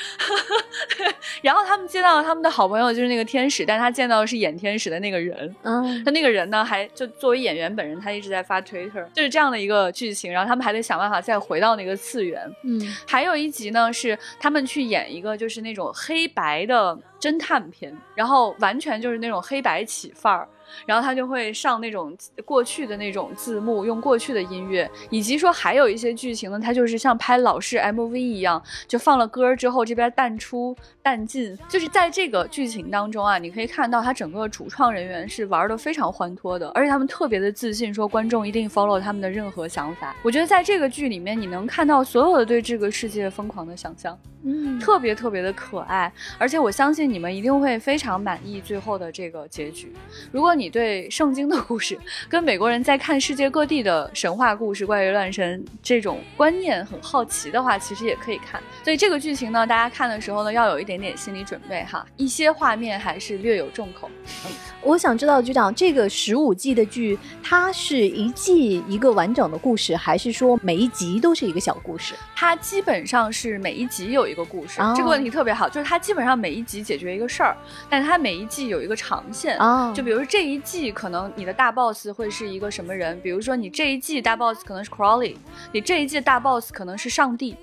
[1.40, 5.56] 然后他们见到了他们的好朋友，就是那个天使，但他见到的是演天使的那个人。
[5.62, 10.30] 嗯，他那个人呢，还就作为演员本人，他一直在发 Twitter，就是这样的一个剧情。
[10.30, 12.42] 然后他们还得想办法再回到那个次元。
[12.62, 20.48] 嗯，还有一集呢，是他们去演一个就是那种黑白的侦探片，然后完全就是那种黑白起范儿。
[20.84, 30.76] 然后他就会上那种过去的那种字幕，用过去的音乐，以及说还有一些剧情呢，他就是像拍老式 MV 一样，就放了歌之后，这边淡出
[31.08, 40.14] 淡进，就是在这个剧情当中啊，你可以看到他整个主创人员是玩的非常欢脱的，而且他们特别的自信，说观众一定 follow 他们的任何想法。
[40.22, 44.18] 我觉得在这个剧里面，你能看到所有的对这个世界疯狂的想象。
[44.44, 49.92] 嗯，特别特别的可爱，而且我相信你们一定会非常满意最后的这个结局。
[50.30, 58.62] 如果你对圣经的故事跟美国人在看世界各地的神话故事、怪力乱神这种观念很好奇的话，其实也可以看。
[58.84, 64.10] 所以这个剧情呢，大家看的时候呢，要有一点点心理准备哈，一些画面还是略有重口。
[64.46, 64.50] 嗯，
[64.82, 72.14] 我想知道局长，这个十五季的剧，它是一季一个完整的故事，还是说每一集都是一个小故事？
[72.34, 77.56] 它基本上是每一集有一个故事，这个问题特别好，就是它基本上每一集解决一个事儿，
[77.88, 79.92] 但它每一季有一个长线啊。
[79.92, 85.36] 就比如说这一季可能你的大 boss 会是一个什么人，比如说你这一季大 boss 可能是 Crawley，
[85.72, 87.56] 你这一季大 boss 可能是上帝。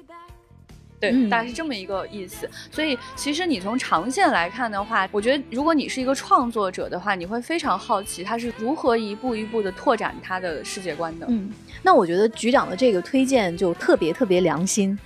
[1.12, 2.50] 对，大概是这么一个意思。
[2.72, 11.26] 所以，其实你从长线来看的话，我觉得如果你是一个创作者的话，你会非常好奇他是如何一步一步的拓展他的世界观的。
[11.30, 11.50] 嗯，
[11.82, 14.98] 那我觉得局长的这个推荐就特别特别良心。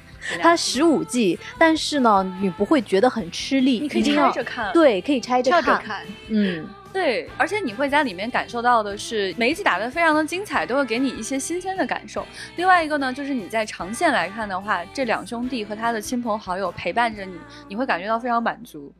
[0.41, 4.71] 它十五季，但是呢，你不会觉得很吃力，你可以拆着看。
[4.73, 6.05] 对，可以拆着看。
[6.27, 6.67] 嗯。
[6.91, 12.25] 对，而且你会在里面感受到的是，每一集打得非常的精彩，都会给你一些新鲜的感受。
[12.55, 18.91] 另外一个呢，就是你在长线来看的话，这两兄弟和他的亲朋好友陪伴着你，你会感觉到非常满足。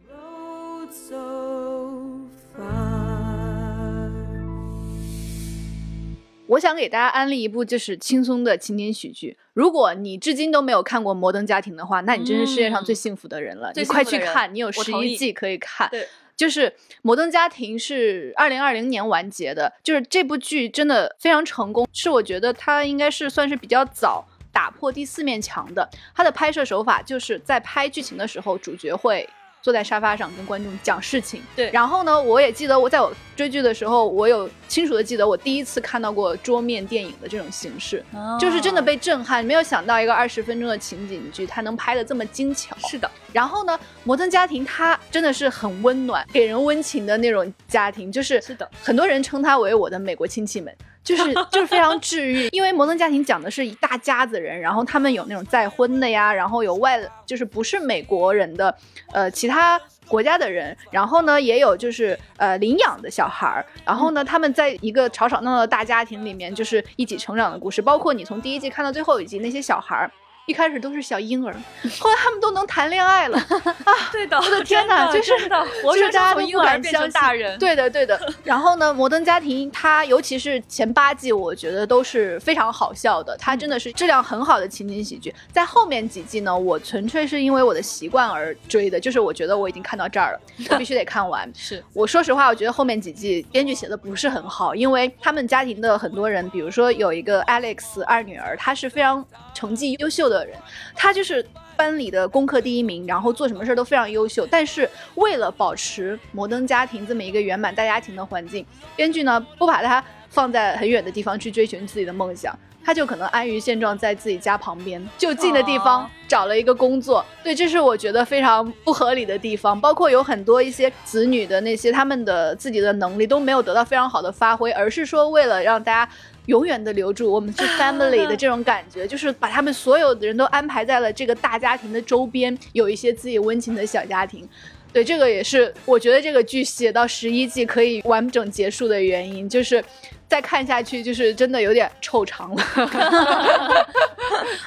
[6.45, 9.37] 我想给大家安利一部就是轻松的情景喜剧。
[9.53, 13.71] 如果你至今都没有看过《摩登家庭》的话，那你真是世界上最幸福的人了。
[13.75, 15.89] 你快去看，你有十一季可以看。
[15.89, 16.07] 对。
[16.39, 16.69] 就是
[17.01, 25.89] 《摩登家庭》是二零二零年完结的，就是这部剧真的非常成功，是我觉得它应该是算是比较早打破第四面墙的。
[26.15, 29.29] 它的拍摄手法就是在拍剧情的时候，主角会。
[29.61, 31.69] 坐在沙发上跟观众讲事情，对。
[31.71, 38.03] 然后呢，我也记得我在我追剧的时候，我有清楚的记得我第一次看到过桌面电影的这种形式，
[38.39, 39.43] 就是真的被震撼。
[39.43, 42.75] 没有想到一个二十分钟的情景剧，它能拍的这么精巧。
[42.87, 43.09] 是的。
[43.33, 48.69] 然后呢，《摩登家庭》它真的是很温暖，给人温情的那种家庭，就是是的。
[48.81, 50.73] 很多人称它为我的美国亲戚们。
[51.09, 58.75] 就是就是非常治愈，因为摩登家庭讲的是一大家子人，然后他们有那种再婚的呀，然后有外就是不是美国人的，
[59.11, 70.11] 呃，其他国家的人，然后呢也有就是呃领养的小孩儿，然后呢他们在一个吵吵闹闹的大家庭里面，就是一起成长的故事，包括你从第一季看到最后一集那些小孩儿。
[70.49, 71.53] 一开始都是小婴儿，
[71.99, 73.37] 后来他们都能谈恋爱了
[73.85, 73.93] 啊！
[74.11, 77.57] 对的，我的天哪，就是的，就是大家都婴儿变成大人。
[77.59, 78.19] 对的，对的。
[78.43, 85.31] 然后呢，《摩登家庭》它尤其是前八季，我觉得都是非常好笑的，它真的是质量很好的情景喜剧。
[85.53, 91.47] 在后面几季呢，我纯粹是因为我的习惯而追的，就是我觉得我已经看到这儿了，我必须得看完。
[91.55, 100.57] 是，我说实话，我觉得后面几季编剧写的不是很好，因为他们家庭的很多人，比如说有一个 Alex 二女儿，她是非常成绩优秀的人，
[100.93, 101.23] 他就。
[101.29, 101.45] 是
[101.77, 104.47] 班里的功课第一名，然后做什么事都非常优秀。
[104.49, 117.23] 但是为了保持摩登家庭这么一个圆满大家庭的环境，编剧呢不把他放在很远的地方去追寻自己的梦想，他就可能安于现状，在自己家旁边就近的地方找了一个工作。
[117.43, 119.79] 对，这是我觉得非常不合理的地方。
[119.79, 126.11] 包括有很多一些子女的那些他们的自己的能力都没有得到非常好的发挥，而是说为了让大家。
[126.49, 134.47] 永远的留住我们是 family 的这种感觉，就是把他们所有的人都安排在了这个大家庭的周边，有一些自己温情的小家庭。
[134.91, 139.83] 对，这个也是我觉得这个剧写到十一季可以完整结束的原因，就是
[140.29, 142.63] 再看下去就是真的有点臭长了。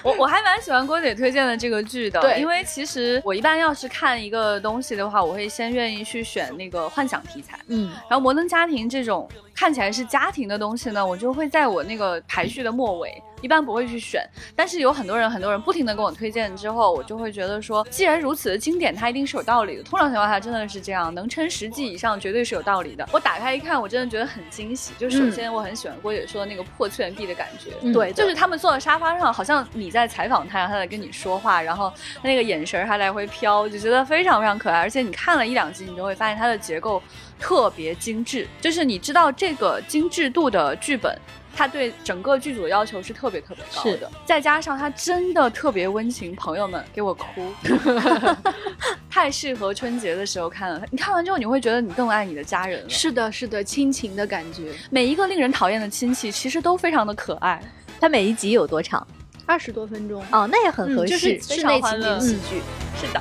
[0.03, 13.23] 我我还蛮喜欢郭姐推荐的这个剧的，对，因为其实我一般要是看一个东西的话，我会先愿意去选那个幻想题材，嗯，然后摩登家庭这种看起来是家庭的东西呢，我就会在我那个排序的末尾。
[13.41, 19.83] 一般不会去选，但是有很多人，很多人不停的跟我推荐之后，我就会觉得说，既然如此的经典，它一定是有道理的。
[19.83, 23.05] 通常情况下真的是这样，能撑十季以上，绝对是有道理的。
[23.11, 24.93] 我打开一看，我真的觉得很惊喜。
[24.97, 34.79] 就首先我很喜欢郭姐说的那个破次元壁的感觉，对，就是他们坐在沙发上，好像你在采访他，他在跟你说话，然后他那个眼神还来回飘，就觉得非常非常可爱。
[34.81, 37.03] 而且你看了一两集，你就会发现它的结构
[37.39, 41.17] 特别精致，就是你知道这个精致度的剧本。
[41.55, 47.53] 他对整个剧组的要求是特别特别高的，再加上他真的特别温情，朋友们给我哭，
[49.11, 50.83] 太适合春节的时候看了。
[50.91, 52.89] 你看完之后，你会觉得你更爱你的家人了。
[52.89, 54.73] 是的，是的，亲情的感觉。
[54.91, 57.63] 每一个令人讨厌的亲戚，其实都非常的可爱。
[58.01, 59.07] 它每一集有多长？
[59.45, 60.25] 二十多分钟。
[60.31, 62.63] 哦，那也很合适，室内情景喜剧。
[63.01, 63.21] 是的。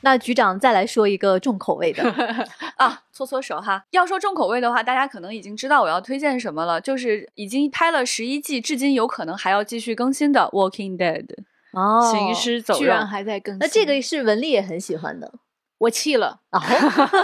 [0.00, 2.02] 那局长再来说一个重口味的
[2.76, 3.84] 啊，搓搓手哈。
[3.90, 11.26] 要说重口味的话，大家可能已经知道我要推荐什么了，就是已经拍了十一季，至今有可能还要继续更新的《Walking Dead》
[11.72, 13.58] 哦，行尸走肉，居然还在更新。
[13.58, 15.32] 那这个是文丽也很喜欢的。
[15.78, 16.60] 我气了啊！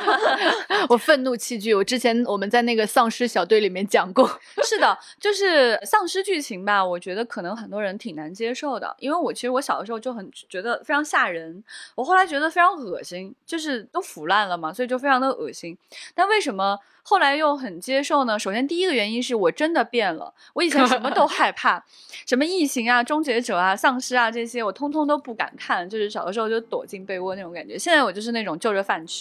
[0.88, 1.74] 我愤怒弃剧。
[1.74, 4.28] 我之前我们在那个丧尸小队里面讲过，
[4.64, 6.84] 是的，就是丧尸剧情吧。
[6.84, 11.62] 我觉得可能很多人挺难接受的，因为我其实我小的时候就很觉得非常吓人，
[11.94, 15.76] 我后来觉得非常恶心，就是都腐烂了嘛，所以就非常的恶心。
[16.14, 16.78] 但为什么？
[17.06, 18.38] 后来又很接受呢。
[18.38, 20.32] 首先，第一个原因是我真的变了。
[20.54, 21.84] 我以前什么都害怕，
[22.26, 25.86] 什么异形啊、终结者啊、丧尸啊这些，我通通都不敢看。
[25.86, 27.78] 就是小的时候就躲进被窝那种感觉。
[27.78, 29.13] 现在我就是那种就着饭吃，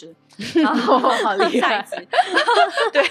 [0.55, 1.85] 然后好厉 害。
[2.91, 3.01] 对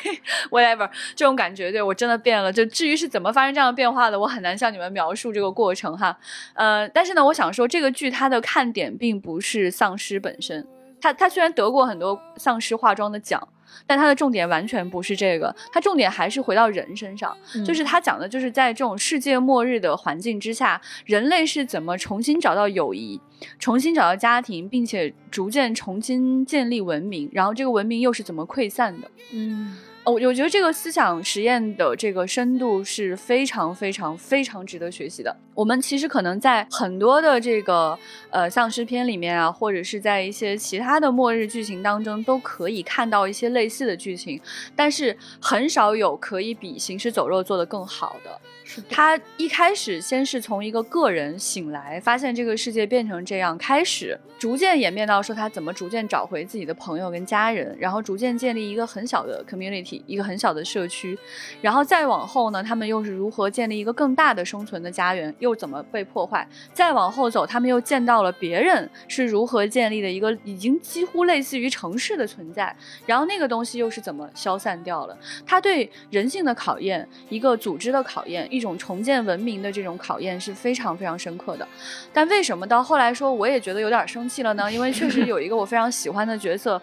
[0.51, 2.53] ，whatever 这种感觉，对我真的变了。
[2.53, 6.16] 就至于是怎么发生这样的变化的，我很难向你们描述这个过程哈。
[6.55, 10.66] 呃，但是呢，我想说这个剧它的看点并不是丧尸本身，
[11.01, 13.49] 它它虽然得过很多丧尸化妆的奖。
[13.87, 23.18] 但它的重点完全不是这个，它重点还是回到人身上，就是它讲的就是在这种世界末日的环境之下，人类是怎么重新找到友谊，
[23.59, 29.11] 重新找到家庭，并且逐渐重新建立文明，然后这个文明又是怎么溃散的？
[29.33, 29.77] 嗯。
[30.05, 35.37] 我，我觉得这个思想实验的这个深度是非常非常非常值得学习的。
[35.55, 37.99] 我们其实可能在很多的这个
[38.31, 44.41] 呃丧尸片里面啊，或者是在一些其他的末日剧情当中，都可以看到一些类似的剧情，
[44.75, 48.41] 但是很少有可以比《行尸走肉》做得更好的。
[48.88, 61.19] 他一开始先是从一个个人醒来，发现这个世界变成这样，开始逐渐演变到说他怎么逐渐找回自己的朋友跟家人，然后逐渐建立一个很小的 community，一个很小的社区，
[61.61, 66.49] 然后再往后呢，他们又是如何建立一个更大的生存的家园，又怎么被破坏？
[66.73, 72.75] 再往后走，他们又见到了别人是如何建立的一个已经几乎类似于城市的存在，
[73.05, 75.19] 然后那个东西又是怎么消散掉了？
[75.45, 78.63] 他对人性的考验，一个组织的考验，一。
[78.63, 81.67] 种重建文明的这种考验是非常非常深刻的，
[82.13, 84.71] 但为什么到后来说我也觉得有点生气了呢？
[84.73, 86.81] 因为确实有一个我非常喜欢的角色，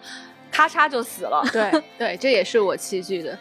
[0.52, 1.42] 咔嚓就死了。
[1.50, 3.38] 对对，这也是我弃剧的。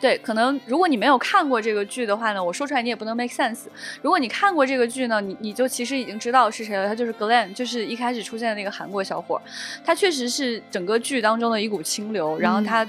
[0.00, 3.64] 对，可能如果你没有看过这个剧的话呢，我说出来你也不能 make sense。
[4.02, 6.86] 如果你看过这个剧呢，你你就其实已经知道是谁了。
[6.86, 9.40] 他就是 Glenn，就是一开始出现的那个韩国小伙，
[9.84, 12.38] 他确实是整个剧当中的一股清流。
[12.38, 12.86] 然后他。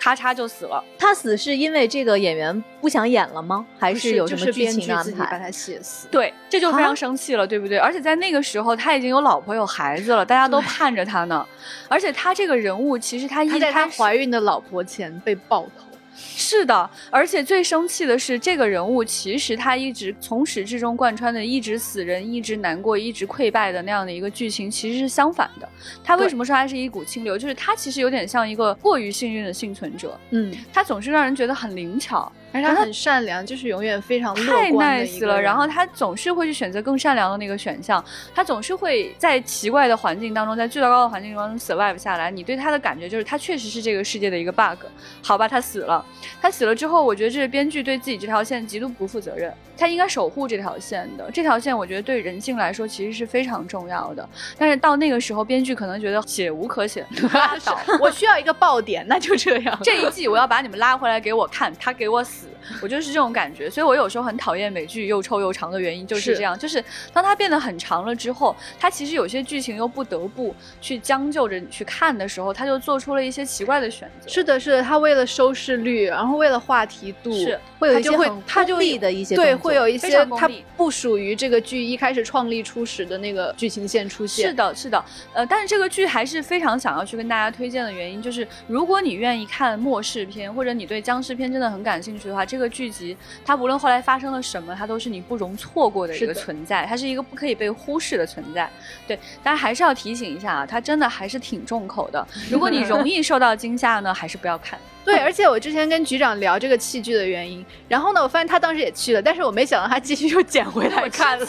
[0.00, 0.82] 咔嚓就死了。
[0.96, 3.66] 他死是因为这个演员不想演了吗？
[3.80, 6.06] 还是有什么剧情安排把他写死？
[6.08, 7.76] 对，这就非常生气了，对不对？
[7.76, 11.44] 而且在那个时候他已经有老婆有孩子了，大家都盼着他呢。
[11.88, 15.87] 而且他这个人物其实他一在他怀孕的老婆前被爆头。
[16.18, 25.68] 是的，而且最生气的是，这个人物其实他一直从始至终贯穿的一直死人、一直难过、一直溃败的那样的一个剧情，其实是相反的。
[26.02, 27.38] 他为什么说他是一股清流？
[27.38, 30.18] 就是他其实有点像一个过于幸运的幸存者。
[30.30, 32.30] 嗯，他总是让人觉得很灵巧。
[32.52, 35.40] 而且他很善良，就是永远非常太 nice 了。
[35.40, 38.02] 然后他总是会去选择更善良的那个选项。
[38.34, 42.30] 他总是会在奇怪的环境当中，在最糟糕的环境当中 survive 下来。
[42.30, 44.84] 你对他的感觉就是他确实是这个世界的一个 bug。
[45.22, 46.04] 好吧，他死了。
[46.40, 49.52] 他死了之后，我觉得这是编剧对自己这条线极度不负责任。
[49.76, 51.30] 他应该守护这条线的。
[51.30, 54.28] 这条线我觉得对人性来说其实是非常重要的。
[54.56, 57.78] 但是到那个时候，编剧可能觉得写无可写， 拉倒。
[58.00, 59.78] 我需要一个爆点，那就这样。
[59.84, 62.37] 这一季我要把你们拉回来给我看，他给我死。
[62.82, 63.70] 我觉得是这种感觉。
[63.70, 74.28] 所以我有时候很讨厌美剧又臭又长的原因就是这样，就是当它变得很长了之后，它其实有些剧情又不得不去将就着你去看的时候，它就做出了一些奇怪的选择。
[74.28, 84.48] 是的，是的，它为了收视率，然后为了话题度，是会有一些会它就的一些对，会有一些它不属于这个剧一开始创立初始的那个剧情线出现。
[84.48, 98.70] 是的，是的，呃，但是这个剧还是非常想要去跟大家推荐的原因，就是如果你愿意看末世片，或者你对僵尸片真的很感兴趣的话，这个剧集它无论后来发生了什么，它都是你不容错过的一个存在，它是一个不可以被忽视的存在。
[99.06, 102.26] 对，大家还是要提醒一下啊，它真的还是挺重口的。
[102.50, 104.78] 如果你容易受到惊吓呢，还是不要看。
[105.04, 111.46] 对，而且我之前跟局长聊这个弃剧的原因，然后呢，我发现他当时也去了，但是我没想到他继续又捡回来看了。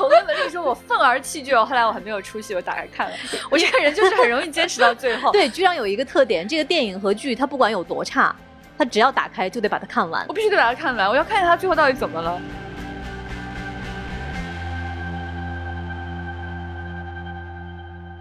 [0.00, 3.16] 我跟文丽说，我愤而弃剧，后来我还没有出戏，我打开看了。
[3.50, 5.30] 我这个人就是很容易坚持到最后。
[5.30, 8.34] 对，局长有一个特点，这个电影和剧，它不管有多差，
[8.78, 10.24] 他只要打开就得把它看完。
[10.28, 12.40] 我必须得把它看完，我要看一下他最后到底怎么了。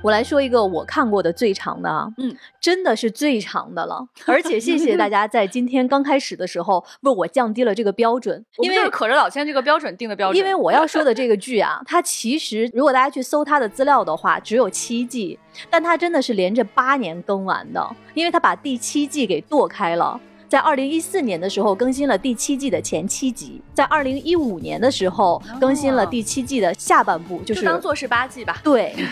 [0.02, 4.08] 我来说一个我看过的最长的啊，嗯，真的是最长的了。
[4.28, 10.38] 而且谢谢大家在今天刚开始的时候 为我降低了这个标准，因为可着老千这个标准定的标准。
[10.38, 15.40] 因为我要说的这个剧啊， 它其实如果大家去搜它的资料的话，只有七季，
[15.72, 28.60] 但它真的是连着八年更完的，因为它把第七季给剁开了，在二零一四年的时候更新了第七季的前七集，在二零一五年的时候更新了第七季的下半部，就是当做是八季吧。
[28.64, 28.94] 对。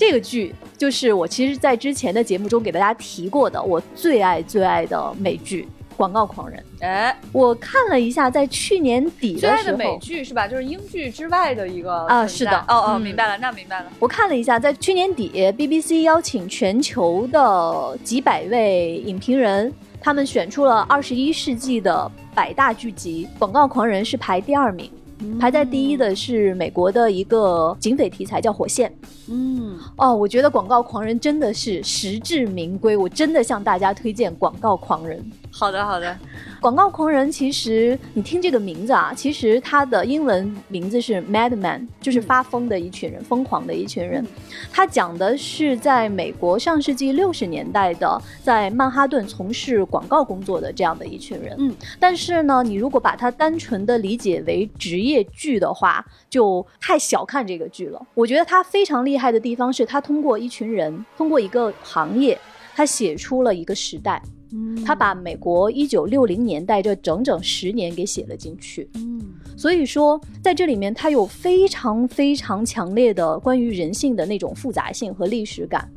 [0.00, 6.58] 这个剧就是我其实，在之前的节目中给大家提过的，我最爱最爱的美剧《广告狂人》。
[6.82, 10.48] 哎，我看了一下，在去年底的时候，最爱的美剧是吧？
[10.48, 13.92] 就是英剧之外的一个啊，是的，哦哦，明白了，那明白了。
[13.98, 19.70] 我看了一下，在去年底，BBC 邀请全球的几百位影评人，
[20.00, 24.90] 他们选出了二十一世纪的百大剧集，《广告狂人》是排第二名。
[25.38, 28.90] 排在第一的是美国的一个警匪题材，叫《火线》。
[29.28, 35.20] 嗯，哦，我觉得《广告狂人》真的是实至名归，我真的向大家推荐《广告狂人》。
[35.50, 36.16] 好的，好的。
[36.60, 44.26] 广告狂人其实你听这个名字啊，其实它的英文名字是 Madman，就是发疯的一群人，疯狂的一群人。
[44.70, 51.56] 他讲的是在美国上世纪六十年代的，在曼哈顿从事广告工作的这样的一群人。
[51.58, 58.06] 嗯，但是呢，你如果把它单纯的理解为职业剧的话，就太小看这个剧了。
[58.12, 62.38] 我觉得它非常厉害的地方是，它通过一群人，通过一个行业，
[62.74, 64.20] 它写出了一个时代。
[64.84, 68.88] 他把美国一九六零年代这整整十年给写了进去。
[68.94, 69.20] 嗯，
[69.56, 75.88] 所以说在这里面，他有非常非常强烈的关于人性的那种复杂性和历史感。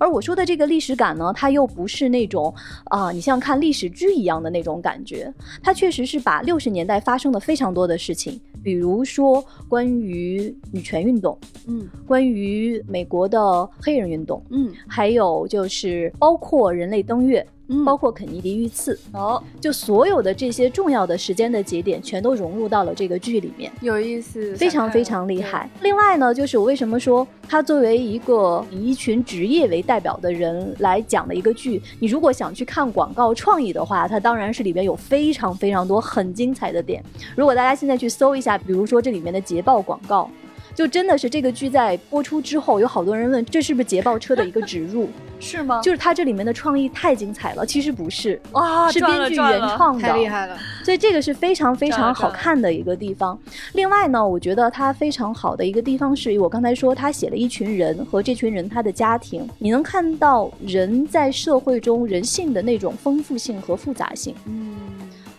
[0.00, 2.52] 而我说的这个历史感呢，它又不是那种
[2.86, 5.32] 啊，你像看历史剧一样的那种感觉。
[5.62, 11.38] 它确实是把六十年代发生的非常多的事情，比如说关于女权运动，
[11.68, 17.46] 嗯，关于美国的黑人运动，嗯，还有就是包括人类登月。
[17.84, 25.68] 包括肯尼迪遇刺哦，就所有的这些重要的时间的节点，全都融入到了这个剧里面，有意思，非常非常厉害。
[25.82, 37.02] 另外呢，就是我为什么说它作为一个以一群职业为代表的人来讲的一个剧，你如果想去看广告创意的话，它当然是里面有非常非常多很精彩的点。
[37.36, 40.30] 如果大家现在去搜一下，比如说这里面的捷豹广告。
[40.76, 45.08] 就真的是这个剧在播出之后，有好多人问这是不是捷豹车的一个植入？
[45.40, 45.80] 是吗？
[45.82, 50.56] 就是它这里面的创意太精彩了，其实不是哇，是编剧原创的，太厉害了。
[50.84, 53.38] 所以这个是非常非常好看的一个地方。
[53.72, 64.34] 另外呢，我觉得它非常好的一个地方是我刚才说他写了一群人和这群人他的家庭，你能看到人在社会中人性的那种丰富性和复杂性。
[64.46, 64.74] 嗯。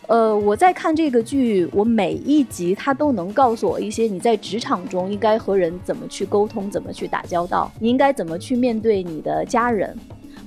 [0.08, 9.94] 呃，我在看这个剧，我每一集它都能告诉我一些你在职场中应该和人怎么去沟通，怎么去打交道，你应该怎么去面对你的家人。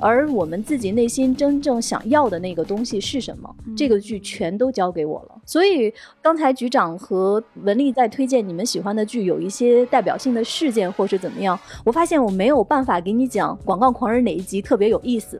[0.00, 3.54] 而我们自己内心真正想要的那个东西是什么？
[3.76, 5.40] 这个剧全都交给我了。
[5.44, 5.92] 所以
[6.22, 15.38] 刚才局长和文丽在推荐你们喜欢的剧，有一些代表性的事件或是怎么样，我发现我没有办法给你讲《广告狂人》哪一集特别有意思，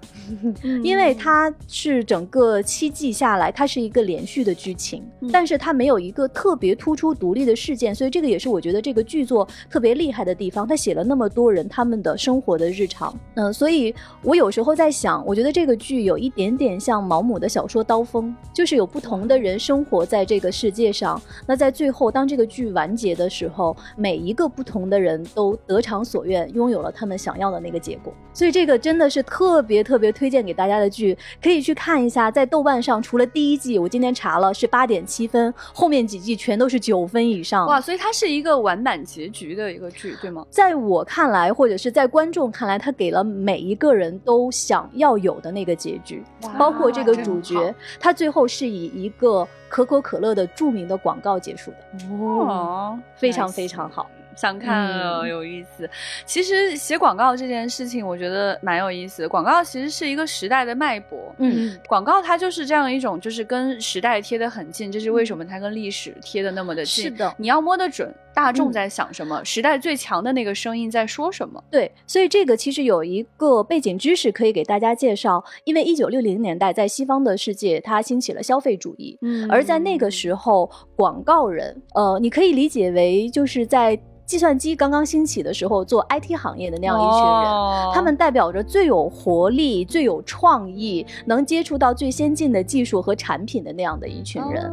[0.83, 5.03] 因为它是整个七季下来，它是一个连续的剧情，
[5.33, 10.67] 但是它没有一个特别突出独立的事件，所以这个也是我觉得这个剧作特别厉害的地方。
[10.69, 14.50] 他写了那么多人他们的生活的日常，嗯，所以我有。
[14.51, 21.23] 有时候在想，我觉得这个剧有一点点像毛姆的小说《刀锋》，就是有不同的人生活在这个世界上。
[21.47, 28.13] 那在最后，当这个剧完结的时候，每一个不同的人都得偿所愿，拥有了他们想要的那个结果。
[28.33, 32.29] 所以这个真的是特别特别推荐给大家的剧，可以去看一下。
[32.29, 37.69] 在豆瓣上，除了第一季，我今天查了是八点七分，后面几季全都是九分以上。
[37.69, 40.45] 哇，所以它是一个完满结局的一个剧，对吗？
[40.51, 46.23] 在我看来，或者是在观众看来，它给了每一个人都想要有的那个结局，
[46.57, 52.07] 包括这个主角，他最后是以一个可口可乐的著名的广告结束的。
[52.15, 54.09] 哦，非常非常好。
[54.37, 55.91] 想看了，有意思。
[56.25, 59.29] 其实写广告这件事情，我觉得蛮有意思的。
[59.29, 64.91] 广告其实是一个时代的脉搏，嗯，广告它就是这样一种，就是跟时代贴得很近。
[64.91, 67.05] 这是为什么它跟历史贴的那么的近？
[67.05, 71.63] 是的，你要摸得准大众在想什么，时代最强的那个声音在说什么。
[71.71, 75.45] 对，所以这个其实有一个背景知识可以给大家介绍。
[75.65, 84.01] 因为一九六零年代在西方的世界，它兴起了消费主义，嗯，而在那个时候，广告人，呃，你可以理解为就是在。
[84.31, 94.73] 计算机刚刚兴起的时候，做 IT 行业的那样一群人，他们代表着最有活力、最有创意、能接触到最先进的技术和产品的那样的一群人，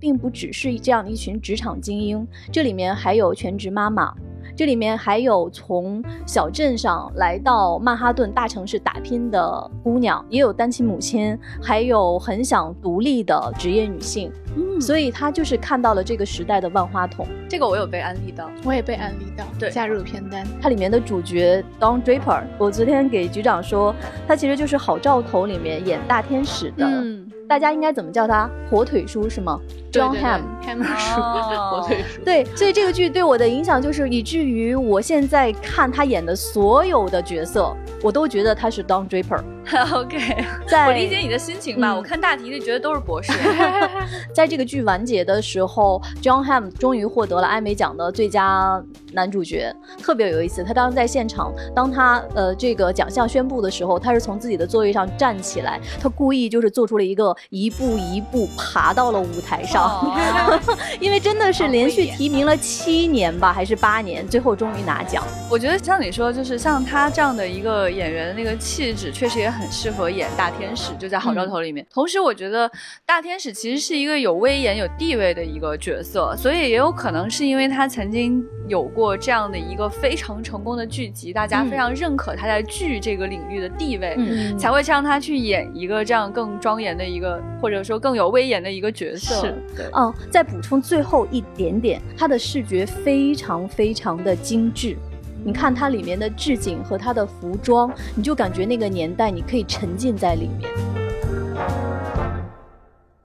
[0.00, 4.14] 并不只是这样一群职场精英，这里面还有全职妈妈。
[4.56, 14.32] 这里面还有从小镇上来到曼哈顿大城市打拼的姑娘，也有单亲母亲，还有很想独立的职业女性。
[14.56, 17.26] 嗯，所以她就是看到了这个时代的万花筒。
[17.46, 20.46] 这个我有被安利到，我也被安利到，对，加入了片单。
[20.62, 23.94] 它里面的主角 Don Draper，我昨天给局长说，
[24.26, 26.86] 他其实就是《好兆头》里面演大天使的。
[26.86, 27.28] 嗯。
[27.48, 28.48] 大家应该怎么叫他？
[28.70, 29.60] 火腿叔是吗
[29.92, 32.22] ？John Ham，Ham 叔，火腿叔。
[32.24, 39.42] 对，所以这个剧对我的影响就是，以至于我现在看他演的所有的角色，我都觉得他是 Don Draper。
[39.94, 40.18] OK，
[40.68, 41.94] 在我理解你的心情吧。
[41.94, 43.32] 我看大题就觉得都是博士。
[44.34, 48.82] 在这个剧完结的时候，John Ham 终于获得了艾美奖的最佳
[49.12, 50.62] 男主角，特别有意思。
[50.62, 60.14] 他当时在现场，当他呃这个奖项宣布的时候，他是从自己的座位上站起来，他故意就是做出了一个一步一步爬到了舞台上，
[61.00, 65.24] 因为真的是连续提名了七年吧，还是八年，最后终于拿奖。
[65.50, 69.54] 我觉得像你说，就是像他这样的一个演员的那个气质，确实也。
[69.54, 71.86] 很适合演大天使，就在《好兆头》里面。
[71.88, 72.68] 同时，我觉得
[73.06, 84.16] 大天使其实是一个有威严、有地位的一个角色，所以也有可能是因为他曾经有过这样的一个非常成功的剧集，大家非常认可他在剧这个领域的地位，
[84.58, 87.23] 才会让他去演一个这样更庄严的一个，
[87.60, 89.34] 或者说更有威严的一个角色。
[89.42, 94.96] 是，哦，再补充最后一点点，它的视觉非常非常的精致。
[95.44, 100.70] 你看它里面的置景和它的服装，你就感觉那个年代你可以沉浸在里面。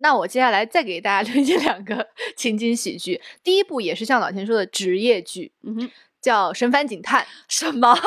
[0.02, 5.89] 那我接下来再给大家推荐两个 情景喜剧，第一部也是像老田说的职业剧，嗯哼，
[6.22, 7.97] 叫《神烦警探 》。什么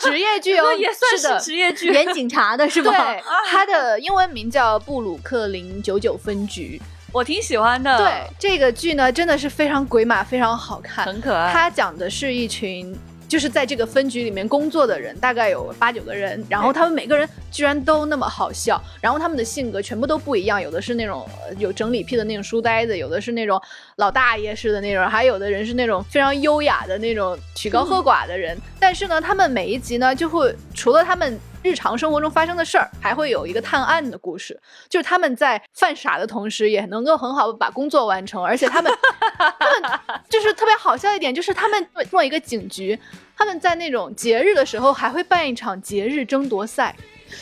[0.00, 0.72] 职业剧哦？
[0.74, 2.92] 也算是职业剧，演警察的是吧？
[2.92, 6.80] 对，它的英文名叫《布鲁克林九九分局》，
[7.12, 7.98] 我挺喜欢的。
[7.98, 11.52] 对，这个剧呢真的是非常鬼马，非常好看，很可爱。
[11.52, 12.96] 它讲的是一群。
[13.28, 23.60] 就是在这个分局里面工作的人，大概有八九个人，然后他们每个人居然都那么好笑，然后他们的性格全部都不一样，有的是那种有整理癖的那种书呆子，有的是那种
[23.96, 28.56] 老大爷似的那种，还有的人是那种非常优雅的那种曲高和寡的人。
[28.78, 31.38] 但是呢，他们每一集呢，就会除了他们。
[31.66, 34.56] 日常生活中发生的事儿，还会有一个探案的故事，
[34.88, 38.40] 就是他们在犯傻的同时，也能够很好的把工作完成。
[38.40, 38.92] 而且他们，
[39.58, 42.96] 他们就是特别好笑一点，就是他们做一个警局，
[43.36, 46.94] 他们在那种节日的时候还会办一场节日争夺赛，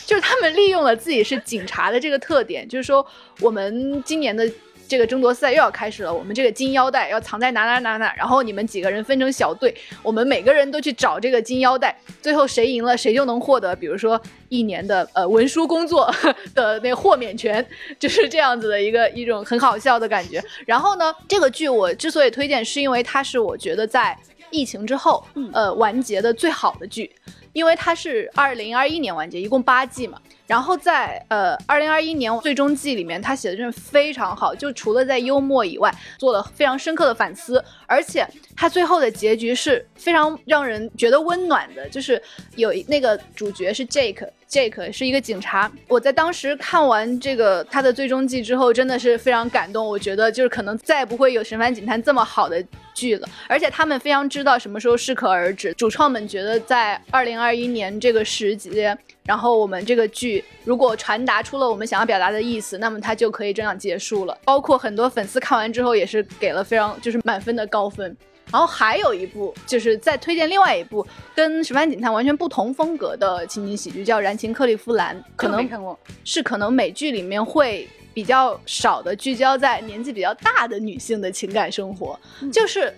[0.07, 3.05] 就是他们利用了自己是警察的这个特点，就是说
[3.41, 4.51] 我们今年的。
[4.87, 14.19] 这个争夺赛又要开始了，我们这个金腰带要藏在哪哪哪哪，然后你们几个人分成小队，我们每个人都去找这个金腰带，最后谁赢了，谁就能获得，比如说
[14.49, 16.13] 一年的呃文书工作
[16.53, 17.65] 的那豁免权，
[17.99, 20.43] 就是这样子的一个一种很好笑的感觉。
[20.65, 24.17] 然后呢，这个剧我之所以推荐，是因为它是我觉得在
[24.51, 27.11] 疫情之后，呃完结的最好的剧，
[27.53, 30.19] 因为它是二零二一年完结，一共八季嘛。
[30.47, 42.21] 然后在呃二零二一年最终季里面，他写的真的非常好，就除了在幽默以外，做了非常深刻的反思，而且他最后的结局是非常让人觉得温暖的，就是
[42.55, 45.71] 有那个主角是 Jake，Jake 是一个警察。
[45.87, 49.85] 我在当时看完这个他的最终季之后，真的是非常感动。
[49.85, 55.73] 我觉得就是可能再也不会有《神探警探》这么好的剧了，而且他们非常知道什么时候适可而止。
[55.73, 58.95] 主创们觉得在二零二一年这个时节。
[59.25, 64.37] 然后我们这个剧如果传达出了我们想要表达的意思，那么它就可以这样结束了。
[64.45, 68.15] 包括很多粉丝看完之后也是给了非常就是满分的高分。
[68.51, 82.17] 然后还有一部就是在推荐另外一部跟《十万警探》完全不同风格的情景喜剧，叫《燃情克利夫兰》，可能看过，是可能美剧里面会比较少的聚焦在年纪比较大的女性的情感生活，
[82.53, 82.93] 就是。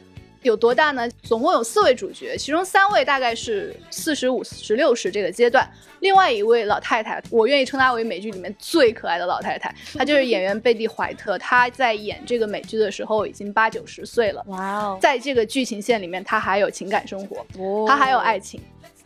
[0.48, 1.08] 有多大呢？
[1.22, 5.70] 总共有四位主角，其中三位大概是四十五、十六十这个阶段，
[6.00, 11.38] 另外一位老太太，我愿意称她为美剧里面最可爱的老太太，她就是演员贝蒂·怀特。
[11.38, 14.44] 她在演这个美剧的时候已经八九十岁了。
[14.48, 14.98] 哇哦！
[15.00, 17.46] 在这个剧情线里面，她还有情感生活，
[17.86, 18.60] 她还有爱情。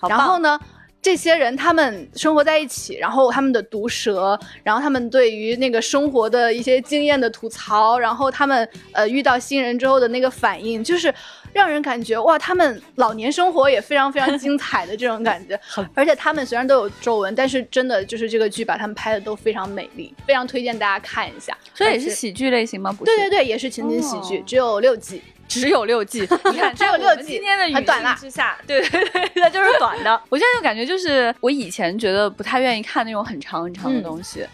[0.08, 0.60] 然后呢？
[1.02, 11.12] 这些人他们生活在一起，然后他们的毒舌，然后他们对于那个生活的一些经验的吐槽，然后他们呃遇到新人之后的那个反应，就是
[11.52, 15.60] 让人感觉哇，他们老年生活也非常非常精彩的这种感觉。
[15.96, 21.58] 而且他们虽然都有皱纹，但是真的就是这个剧把他们拍的都非常美丽，非常推荐大家看一下。
[21.74, 22.92] 所以也是喜剧类型吗？
[22.92, 25.24] 不是，对对对，也是情景喜剧，只有六季。
[25.60, 26.22] 只有六季，
[26.52, 27.24] 你看只有六季。
[27.24, 27.86] 今天的语境
[28.18, 30.22] 之下，对对对， 那就是短的。
[30.30, 34.46] 我现在就感觉就是我以前觉得不太愿意看那种很长很长的东西，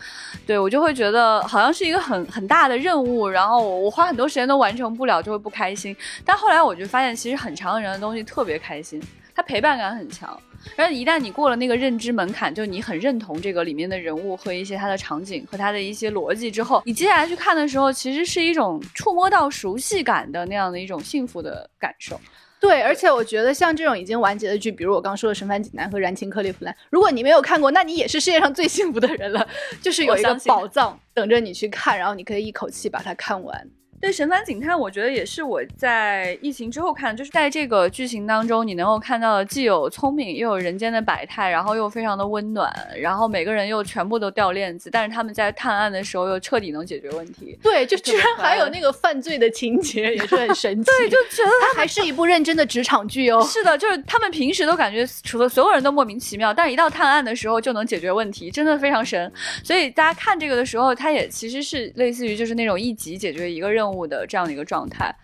[0.48, 5.96] 对我就会觉得好像是一个很很大的任务，然后我我花很多时间都完成不了，就会不开心。
[6.26, 9.02] 但后来我就发现，其实很长很长的东西特别开心，
[9.38, 10.36] 它陪伴感很强。
[10.76, 22.20] 然后一旦你过了那个认知门槛，就你很认同这个里面的人物和一些他的场景和他的一些逻辑之后，你接下来去看的时候，其实是一种触摸到熟悉感的那样的一种幸福的感受。
[22.60, 29.48] 对，而且我觉得像这种已经完结的剧，比如我刚说的《神烦济南》和《燃情克利夫兰》，如果你没有看过，那你也是世界上最幸福的人了，
[29.80, 33.70] 就是有一个宝藏等着你去看，然后你可以一口气把它看完。
[34.00, 47.58] 对《神烦警探》，我觉得也是我在疫情之后看，就是在这个剧情当中，你能够看到既有聪明，又有人间的百态，然后又非常的温暖，然后每个人又全部都掉链子，但是他们在探案的时候又彻底能解决问题。
[47.64, 50.92] 对，就居然还有那个犯罪的情节，也是很神 奇。
[50.92, 53.44] 对，就觉得它还是一部认真的职场剧哦。
[53.44, 59.32] 是的，就是他们平时都感觉除了所有人都莫名其妙，但是一到探案的时候就能解决问题，真的非常神。
[59.64, 64.68] 所以大家看这个的时候，它也其实是类似于就是那种一集解决一个任务的这样的一个。
[64.68, 65.16] 状态，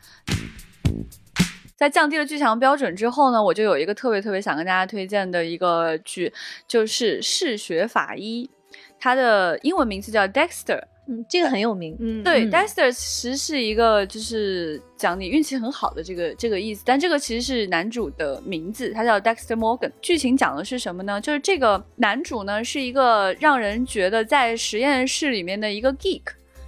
[1.76, 6.32] 在降低了剧强标准之后呢，我就有一个特别特别想跟大家推荐的一个剧，
[6.66, 8.50] 就是《嗜血法医》，
[8.98, 19.92] 它的英文名字叫 Dexter，嗯，这个很有名，嗯，对，Dexter 其实是一个就是讲你运气很好的这个这个意思，但这个其实是男主的名字，他叫 Dexter Morgan。
[20.02, 21.20] 剧情讲的是什么呢？
[21.20, 26.22] 就是这个男主呢是一个让人觉得在实验室里面的一个 geek。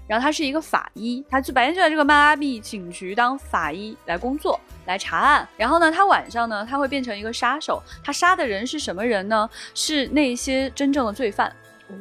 [0.07, 5.47] 然后他是一个法医，他就白天就在这个迈阿密警局当法医来工作，来查案。
[5.57, 7.81] 然后呢，他晚上呢，他会变成一个杀手。
[8.03, 9.49] 他杀的人是什么人呢？
[9.73, 11.51] 是那些真正的罪犯。
[11.87, 11.95] 哦，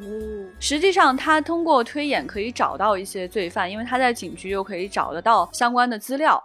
[0.59, 6.43] 实际上他通过推演可以找到一些罪犯，因为他在警局又可以找得到相关的资料。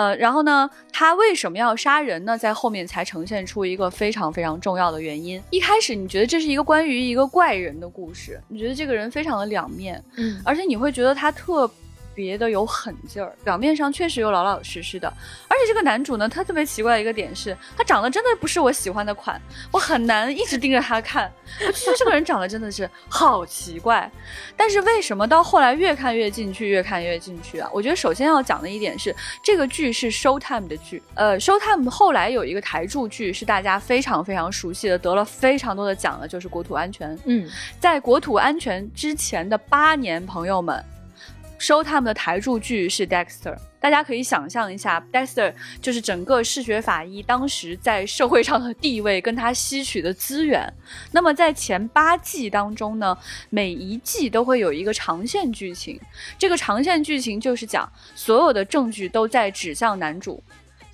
[0.00, 2.38] 呃，然后呢，他为什么要杀人呢？
[2.38, 5.42] 在后面才呈现出一个非常非常重要的原因。
[5.50, 11.70] 一开始你觉得这是一个关于一个怪人的故事，你觉得这个人非常的两面，嗯，而且你会觉得他特。
[12.20, 15.08] 别的有狠劲儿，表面上确实又老老实实的，
[15.48, 19.40] 而且这个男主呢，他特别奇怪的一个点是，他长得真的不是我喜欢的款，
[19.72, 21.32] 我很难一直盯着他看，
[21.66, 24.10] 我觉得这个人长得真的是好奇怪。
[24.54, 27.70] 但是为什么到后来越看越进去，越看越进去啊？
[27.72, 37.16] 我觉得首先要讲的一点是，这个剧是 Showtime 的剧，呃，Showtime 后来有一个台柱剧是大家非常非常熟悉的，得了非常多的奖的，就是《国土安全》。
[37.24, 37.48] 嗯，
[37.80, 40.84] 在《国土安全》之前的八年，朋友们。
[41.60, 45.52] 收他们的台柱剧是 Dexter，大家可以想象一下，Dexter
[45.82, 50.72] 就是整个视觉法医当时在社会上的地位跟他吸取的资源。
[51.12, 53.16] 那么在前八季当中呢，
[53.50, 56.00] 每一季都会有一个长线剧情，
[56.38, 60.42] 这个长线剧情就是讲所有的证据都在指向男主，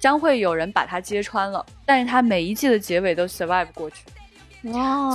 [0.00, 3.98] 将会有人把他揭穿了，但是他每一季的结尾都 survive 过去。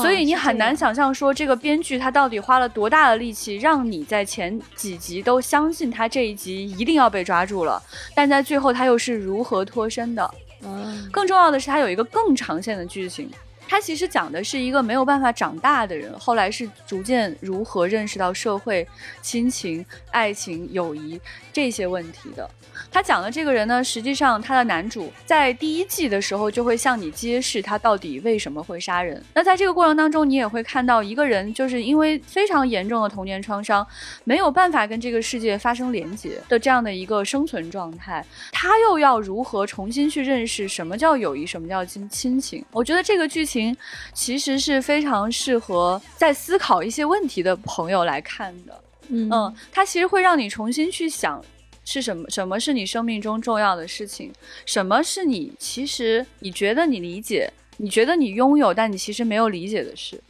[0.02, 7.82] 所以你很难想象说这个编剧他到底花了多大的力气，让你在前几集都相信他这一集一定要被抓住了，
[8.16, 10.34] 但在最后他又是如何脱身的？
[10.64, 13.30] 嗯，更重要的是他有一个更长线的剧情，
[13.68, 18.88] 他其实讲的是一个没有办法长大的人，后来是逐渐如何认识到社会、
[19.22, 21.20] 亲情、爱情、友谊
[21.52, 22.50] 这些问题的。
[22.92, 29.24] 他讲的这个人呢，实际上他的男主在第一季的时候就会向你揭示他到底为什么会杀人。
[29.34, 33.86] 那在这个过程当中，你也会看到一个人就是因为非常严重的童年创伤，
[34.26, 38.24] 没有办法跟这个世界发生连接的这样的一个生存状态。
[38.52, 42.66] 他又要如何重新去认识什么叫友谊，什么叫亲亲情？
[42.72, 43.76] 我觉得这个剧情。
[44.14, 48.84] 其实是非常适合在思考一些问题的朋友来看的。
[49.08, 51.44] 嗯嗯，它其实会让你重新去想，
[51.84, 54.32] 是什么什么是你生命中重要的事情，
[54.66, 60.22] 什么是你其实你觉得你理解，你觉得你拥有，但你其实没有理解的事。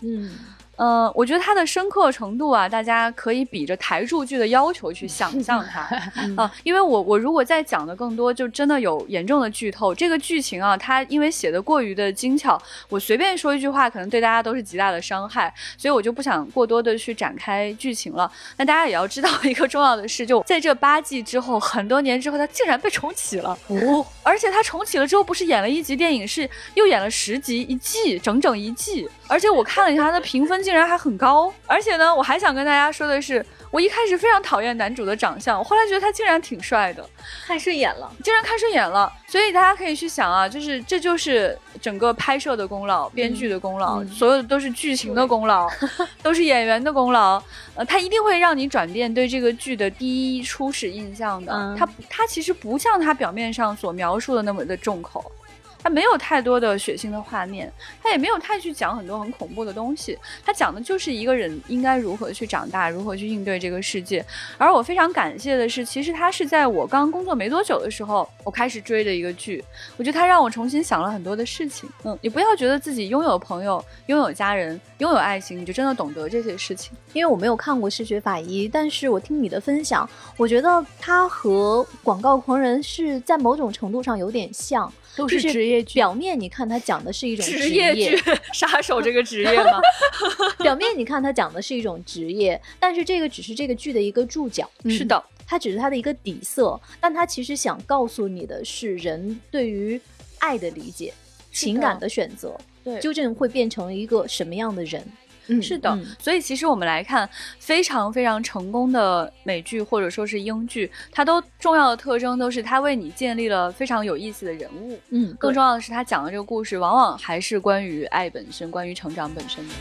[0.00, 0.30] 嗯。
[0.78, 5.80] 呃，我觉得它的深刻程度啊，大家可以比着台柱剧的要求去想象它
[6.40, 9.92] 啊，因为我我如果再讲的更多，就真的有严重的剧透。
[9.92, 12.56] 这个剧情啊，它因为写的过于的精巧，
[12.88, 18.30] 我随便说一句话，可能对大家都是极大的伤害，所以我就不想过多的去展开剧情了。
[18.56, 29.08] 那大家也要知道一个重要的事，就在这八季之后，很多年之后，它竟然被重启了哦，而且它重启了之后，不是演了一集电影，是又演了十集一季，整整一季。
[29.26, 31.50] 而且我看了一下它的评分，竟然还很高。
[31.66, 37.02] 而且呢，我还想跟大家说的是，我一开始非常讨厌男主的长相，我后来觉得他竟然挺帅的，
[37.46, 39.10] 看顺眼了，竟然看顺眼了。
[39.26, 45.66] 所以大家可以去想啊，就是这就是整个拍摄的功劳、编剧的功劳，所有的都是剧情的功劳，
[46.22, 47.42] 都是演员的功劳。
[47.74, 51.74] 呃，他一定会让你转变对这个剧的第一初始印象的。
[51.78, 55.32] 他他其实不像他表面上所描述的那么的重口。
[55.80, 57.72] 它没有太多的血腥的画面，
[58.02, 64.24] 它也没有太去讲很多很恐怖的东西，它讲的就是一个人应该如何去长大，如何去应对这个世界。
[64.56, 69.64] 而我非常感谢的是，其实它是在我刚工作没多久的时候，我开始追的一个剧。
[69.96, 71.88] 我觉得它让我重新想了很多的事情。
[72.04, 76.92] 嗯，你不要觉得自己拥有朋友、拥有家人、拥有爱情，你就真的懂得这些事情。
[77.12, 84.92] 因为我没有看过《嗜血法医》，但是我听你的分享，我觉得它和《广告狂人》是在某种程度上有点像。
[85.18, 88.16] 都是职业剧，表面你看他讲的是一种职业剧，
[88.52, 89.80] 杀手这个职业吗？
[90.62, 94.70] 表面你看他讲的是一种职业，但是这个只是这个剧的一个注脚。
[94.88, 100.00] 是的，它只是它的一个底色，但它其实想告诉你的是人对于
[100.38, 101.12] 爱的理解、
[101.52, 105.04] 情感的选择，对，究竟会变成一个什么样的人？
[105.48, 107.28] 嗯，是的，所以其实我们来看
[107.58, 114.98] 非常非常成功的美剧或者说是英剧，它都重要的特征都是它为你建立了非常有意思的人物。
[115.08, 119.74] 嗯，更重要的是它讲的这个故事往往还是关于爱本身，关于成长本身的。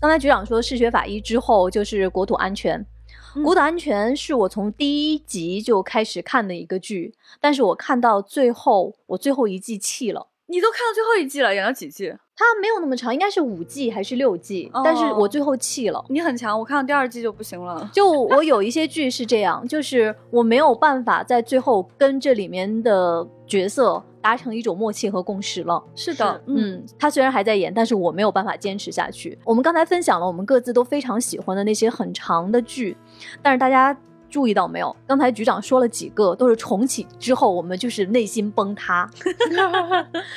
[0.00, 2.80] 刚才局长说《嗜血法医》之后就是《国土安全》，
[3.42, 10.28] 《国土安全》是我从第一集就开始看的一个剧，但是我看到最后，我最后一季弃了。
[10.50, 12.12] 你都看到最后一季了，演了几季？
[12.36, 14.68] 它没有那么长，应该是五季还是六季？
[14.82, 16.04] 但是我最后弃了。
[16.08, 17.88] 你很强，我看到第二季就不行了。
[17.92, 25.80] 就我有一些剧是这样，就是我没有办法在最后跟这里面的角色达成一种默契和共识了。
[25.94, 29.38] 是的，嗯，他虽然还在演，但是我没有办法坚持下去。
[29.44, 32.96] 我们刚才分享了我们各自都非常喜欢的那些很长的剧，
[33.40, 33.96] 但是大家。
[34.30, 34.94] 注意到没有？
[35.06, 39.10] 刚才局长说了几个，都是重启之后，我们就是内心崩塌，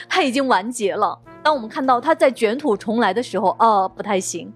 [0.10, 1.18] 他已经完结了。
[1.42, 4.52] 当我们看到他在卷土重来的时候，呃，不太行。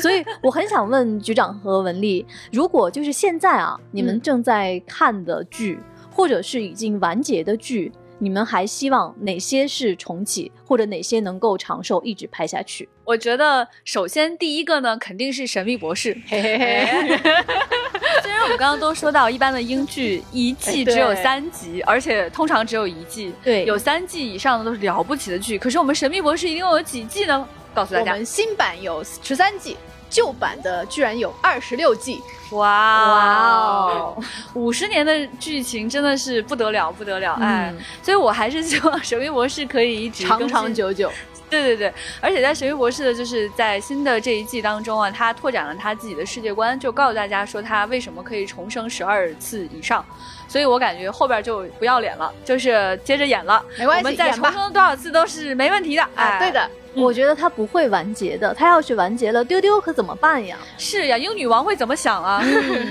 [0.00, 5.80] 所以我很想问局长和文丽，如果就是现在啊，你们正在看的剧，
[6.14, 7.90] 或者是已经完结的剧，
[8.22, 12.88] 你们还希望哪些是重启，或者哪些能够长寿一直拍下去？
[13.02, 16.14] 我觉得首先第一个呢，肯定是《神秘博士》。
[16.28, 17.18] 嘿嘿嘿
[18.22, 23.34] 虽然我们刚刚都说到，一般的英剧一季只有三集，而且通常只有一季。
[23.42, 25.58] 对，有三季以上的都是了不起的剧。
[25.58, 27.44] 可是我们《神秘博士》一共有几季呢？
[27.74, 29.76] 告诉大家，我们新版有十三季，
[30.12, 32.22] 旧版的居然有二十六季。
[32.50, 34.22] 哇哇哦！
[34.52, 37.32] 五十年的剧情真的是不得了，不得了！
[37.40, 41.10] 哎，所以我还是希望《神秘博士》可以一直长长久久。
[41.48, 50.04] 对对对，而且在《神秘博士》的就是在新的这一季当中啊，他拓展了他自己的世界观，就告诉大家说他为什么可以重生十二次以上。
[50.46, 56.06] 所以我感觉后边就不要脸了，就是接着演了，没关系，我们再重生多少次都是没问题的。
[56.14, 60.56] 哎，对的，我觉得他不会完结的，他要是完结了，丢丢可怎么办呀？
[60.76, 62.42] 是呀，英女王会怎么想啊？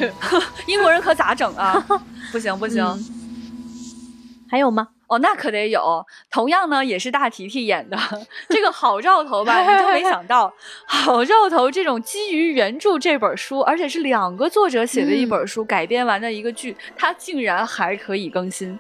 [0.66, 1.84] 英国人可咋整啊？
[2.32, 2.84] 不行不行，
[4.50, 4.88] 还有吗？
[5.08, 6.06] 哦，那可得有。
[6.32, 7.98] 同样呢，也是大提提演的
[8.50, 9.62] 这个好兆头吧？
[9.62, 10.52] 你都没想到，
[10.86, 18.80] 好兆头这种基于原著这本书，而且是两个作者写的一本书改编完的一个剧，它竟然还可以更新，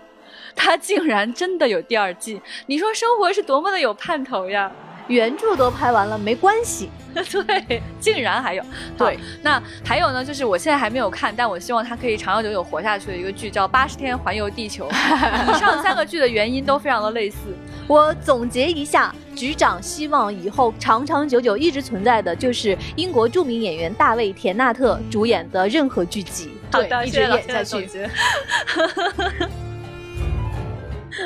[0.55, 2.41] 它竟然真的有第二季。
[2.67, 4.72] 你说生活是多么的有盼头呀！
[5.12, 6.89] 原著都拍完了，没关系。
[7.14, 8.64] 对，竟然还有。
[8.97, 14.88] 对，那还有呢，就是我现在还没有看，但我希望它可以长长久久活下去的一个剧，叫《八十天环游地球》。
[15.53, 17.38] 以上三个剧的原因都非常的类似。
[17.86, 27.89] 我总结一下，局长希望以后长长久久一直存在的就是英国著名演员大卫·田纳特主演的任何剧集，对，一直演下去。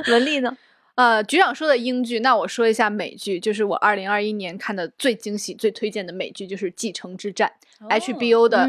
[0.08, 0.52] 文丽 呢？
[0.96, 7.52] 呃，局长说的英剧，那我说一下美剧，就是我二零二一年看的最惊喜、最推荐的美剧，就是《继承之战》
[8.00, 8.68] ，HBO 的。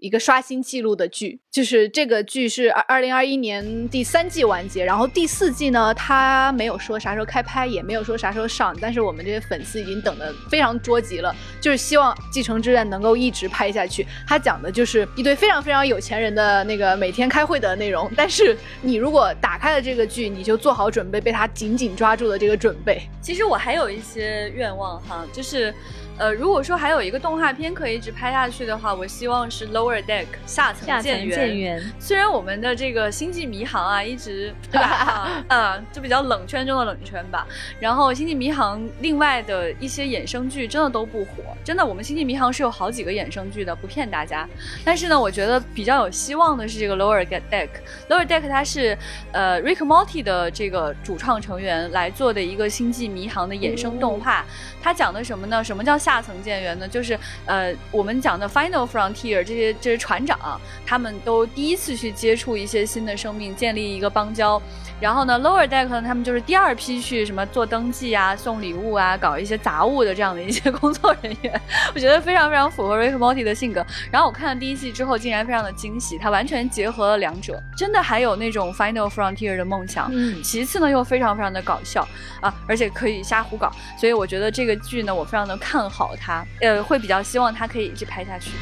[0.00, 14.06] 一个刷新记录的剧，就是这个剧是二二零二一年第三季完结，然后第四季呢，他没有说啥时候开拍，也没有说啥时候上，但是我们这些粉丝已经等得非常着急了，就是希望《继承之战》能够一直拍下去。
[14.26, 23.02] 他讲的就是一堆非常非常有钱人的那个每天开会的内容，但是你如果打开了这个剧，你就做好准备被他紧紧抓住的这个准备。
[23.20, 25.74] 其实我还有一些愿望哈，就是。
[26.20, 31.82] 呃，如果说还有一个动画片可以一直拍下去的话，我希望是 Lower Deck 下层舰员。
[31.98, 35.42] 虽然我们的这个星际迷航啊，一直对吧？
[35.48, 37.46] 嗯， 就比较冷圈中的冷圈吧。
[37.80, 44.46] 然后星际迷航另外的一些衍生剧真的都不火，真的，我们星际迷航是有好几个衍生剧的，不骗大家。
[44.84, 47.68] 但是呢，我觉得比较有希望的是这个 Lower Deck。
[48.10, 48.94] Lower Deck 它是
[49.32, 54.44] 呃 Rick Morty 的这个主创成员来做的一个星际迷航的衍生动画。
[54.82, 55.62] 它讲的什么呢？
[55.62, 64.60] 什么叫下下层舰员呢，就是呃，我们讲的 Final Frontier 这些这些船长，他们都第一次去接触一些新的生命，建立一个邦交。
[65.00, 71.58] 然后呢，Lower Deck 呢，他们就是第二批去什么做登记啊、送礼物啊、搞一些杂物的这样的一些工作人员。
[71.94, 73.86] 我觉得非常非常符合 Rick Morty 的性格。
[74.10, 80.10] 然后我看了第一季之后，竟然非常的惊喜，它完全结合了两者，真的还有那种 Final Frontier 的梦想。
[80.12, 80.42] 嗯。
[80.42, 82.06] 其次呢，又非常非常的搞笑
[82.42, 86.14] 啊，而且可以瞎胡搞，所以我觉得这个剧呢，我非常的看好。
[86.16, 88.52] 他呃会比较希望他可以一直拍下去。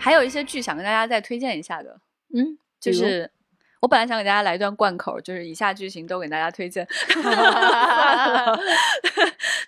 [0.00, 2.00] 还有一些剧想跟大家再推荐一下的，
[2.34, 3.30] 嗯，就是
[3.80, 6.84] 我本来想给大家来一段贯口，就是以下剧情都给大家推荐。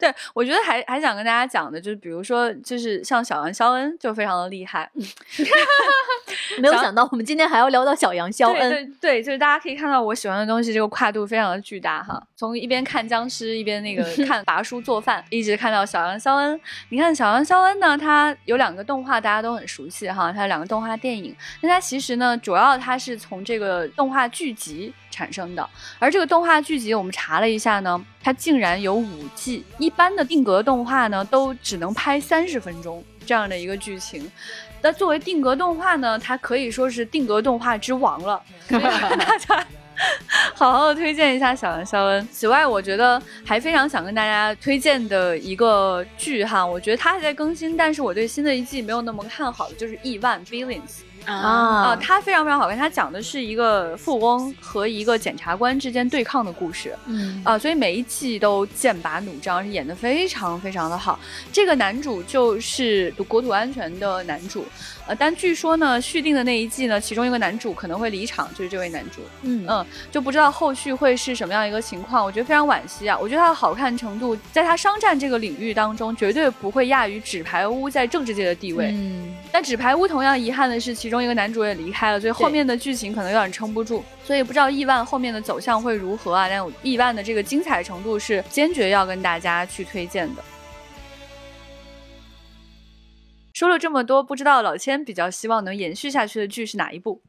[0.00, 4.90] 对，我觉得还还想跟大家讲的，就是比如说，就是像小杨肖恩就非常的厉害。
[6.60, 8.70] 没有想到我们今天还要聊到小杨肖恩。
[8.70, 12.22] 对对，就是大家可以看到我喜欢的东西，这个跨度非常的巨大哈。
[12.36, 16.60] 从一边看僵尸，一边那个 看拔叔做饭，一直看到小杨肖恩。
[16.88, 21.34] 你看小杨肖恩呢，他有两个动画大家都很熟悉哈，他有两个动画电影。
[21.60, 24.92] 那他其实呢，主要他是从这个动画剧集。
[25.14, 25.70] 产生的，
[26.00, 29.64] 而这个动画剧集我们查了一下呢，它竟然有五季。
[29.78, 34.28] 一般的定格动画呢，都只能拍三十分钟这样的一个剧情。
[34.84, 38.38] 那作为定格动画呢，它可以说是定格动画之王了。
[38.68, 39.66] 大家
[40.54, 42.28] 好好的推荐一下小羊肖恩。
[42.30, 51.00] 此外，我觉得还非常想跟大家推荐的一个剧哈，我觉得它还在更新，但是我对新的一季没有那么看好的，就是亿万 Billions。
[51.26, 52.76] 啊它非常非常好看。
[52.76, 56.96] 它讲的是一个富翁和一个检察官之间对抗的故事。
[57.06, 61.18] 嗯啊，所以每一季都剑拔弩张，演的非常非常的好。
[61.52, 64.64] 这个男主就是国土安全的男主。
[65.06, 69.20] 呃，但据说呢，续订的那一季呢，其中一个男主可能会离场，就是这位男主。
[69.42, 72.24] 嗯嗯，就不知道后续会是什么样一个情况。
[72.24, 73.18] 我觉得非常惋惜啊。
[73.20, 78.92] 我觉得他的好看程度，在他商战这个领域当中，绝对不会亚于纸牌屋在政治界的地位。
[78.94, 84.02] 嗯，但纸牌屋同样遗憾的是，其中一个男主也离开了，所以后面的剧情可能有点撑不住。
[84.24, 86.48] 所以不知道亿万后面的走向会如何啊？
[86.48, 90.42] 但亿万的这个精彩程度是坚决要跟大家去推荐的。
[93.54, 97.22] 说了这么多，不知道老千比较希望能延续下去的剧是哪一部？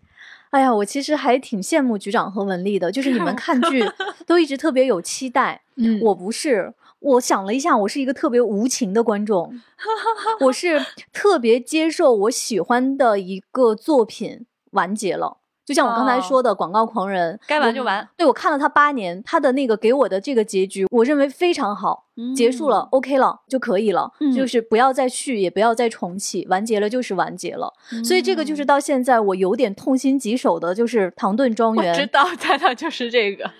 [0.49, 3.84] 哎呀，我其实还挺羡慕局长和文丽的，就是你们看剧
[4.26, 5.61] 都一直特别有期待。
[5.78, 9.61] 嗯，我不是，我想了一下，我是一个特别无情的观众，
[10.41, 15.38] 我是特别接受我喜欢的一个作品完结了。
[15.66, 18.07] 就像我刚才说的，《广告狂人》该完就完。
[18.16, 22.03] 对我看了他八年，他的那个给我的这个结局，我认为非常好。
[22.34, 27.74] 结束了，OK 了就可以了，就是不要再续，也不要再重启，完结了就是完结了。
[28.05, 31.93] 所以这个就是到现在我有点痛心疾首的，就是《唐顿庄园》。
[31.97, 33.51] 我知道， 猜到就是这个。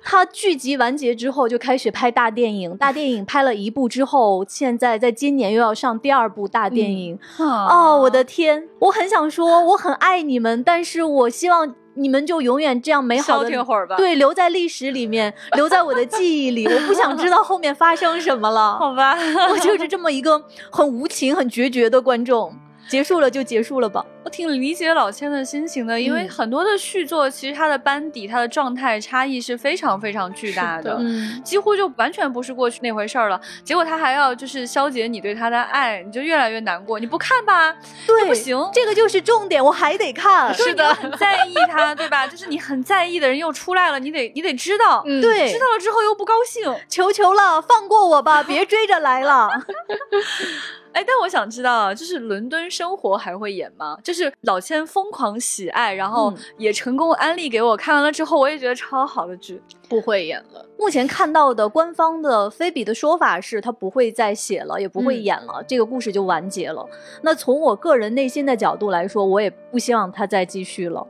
[0.00, 7.18] 他剧集完结之后就开始拍大电影，大电影拍了一部之后，现在在今年又要上第二部大电影。
[7.40, 8.68] 哦，我的天！
[8.78, 11.53] 我很想说我很爱你们，但是我希望。
[11.96, 16.66] 你们就永远这样美好的会儿吧，对，留在历史里面， 留在我的记忆里。
[16.66, 19.16] 我不想知道后面发生什么了，好吧？
[19.50, 22.52] 我就是这么一个很无情、很决绝的观众。
[22.88, 24.04] 结束了就结束了吧。
[24.24, 30.98] 我挺理解老千的心情的，因为很多的续作其实它的班底、它的状态差异是非常非常巨大的，
[31.44, 33.38] 几乎就完全不是过去那回事儿了。
[33.62, 36.98] 结果他还要就是消解你对他的爱，你就越来越难过。
[36.98, 37.76] 你不看吧，
[38.06, 40.54] 对，不行，这个就是重点，我还得看。
[40.54, 42.26] 是的，很在意他，对吧？
[42.26, 49.50] 就是你很在意的人又出来了，你得你得知道，对，知道了之后又不高兴，求求了，放过我吧，别追着来了。
[50.94, 53.98] 哎，但我想知道，就是《伦敦生活》还会演吗？
[54.02, 60.64] 就是老千疯狂喜爱，然后也成功安利给我，看完了之后，我也觉得超好的剧，不会演了。
[60.78, 66.88] 目前看到的官方的菲比的说法是，他不会再写了，也不会演了，这个故事就完结了。
[67.22, 71.04] 那从我个人内心的角度来说，我也不希望他再继续了。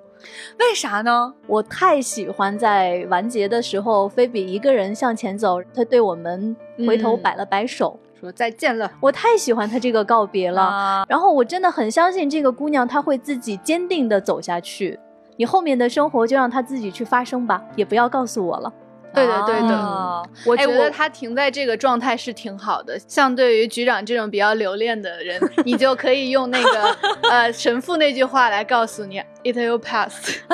[0.58, 1.34] 为啥呢？
[1.46, 6.56] 我太喜欢在完结的时候，菲比一个人向前走，他对我们
[6.86, 8.00] 回头摆了摆手。
[8.24, 11.04] 说再见了，我太喜欢他这个告别了。
[11.08, 14.98] 然后我真的很相信这个姑娘，她会自己坚定的走下去。
[15.36, 18.72] 你后面的生活就让她自己去发生吧，也不要告诉我了。
[19.14, 22.98] 对的，对的，我觉得他停在这个状态是挺好的。
[23.06, 26.96] 相对于局长这种比较留恋的人，你就可以用那个
[27.30, 30.40] 呃神父那句话来告诉你：“It will pass。”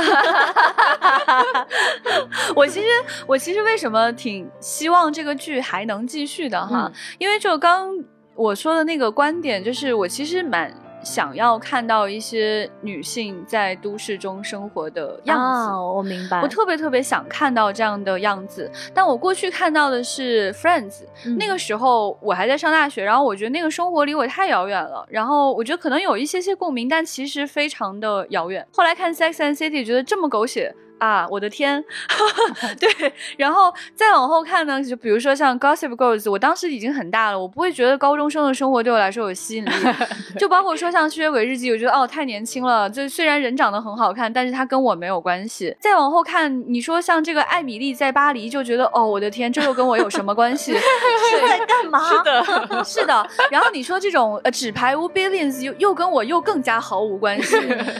[2.54, 2.86] 我其实
[3.26, 6.92] 我其实为什么挺希望这个剧还能继续的哈？
[7.18, 7.88] 因为就刚
[8.34, 10.72] 我说的那个观点，就是我其实蛮。
[11.03, 16.40] 想要看到一些女性在都市中生活的样子，我明白。
[16.40, 21.03] 我特别特别想看到这样的样子，但我过去看到的是《Friends》，
[21.36, 28.66] 那个时候我还在上大学，然后我觉得那个生活离我太遥远了，然后我觉得可能有一些些共鸣，但其实非常的遥远。
[28.72, 30.74] 后来看《Sex and City》，觉得这么狗血。
[31.01, 31.82] 啊，我的天，
[32.78, 39.70] 对，然后再往后看呢，就比如说像 Gossip Girls，我当时已经很大了，我不会觉得高中生的生活对我来说有吸引力，
[40.38, 45.74] 就包括说像吸血鬼日记，我觉得哦太年轻了，就虽然人长得很好看，但是他跟我没有关系。
[45.80, 50.74] 再往后看，你说像这个艾米丽在巴黎，就觉得哦我的天，这又跟我有什么关系？
[50.76, 52.11] 是在干嘛？
[52.11, 53.26] 是的，是的。
[53.51, 57.57] 然后你说这种呃纸牌屋 Billions 又又跟我又更加毫无关系。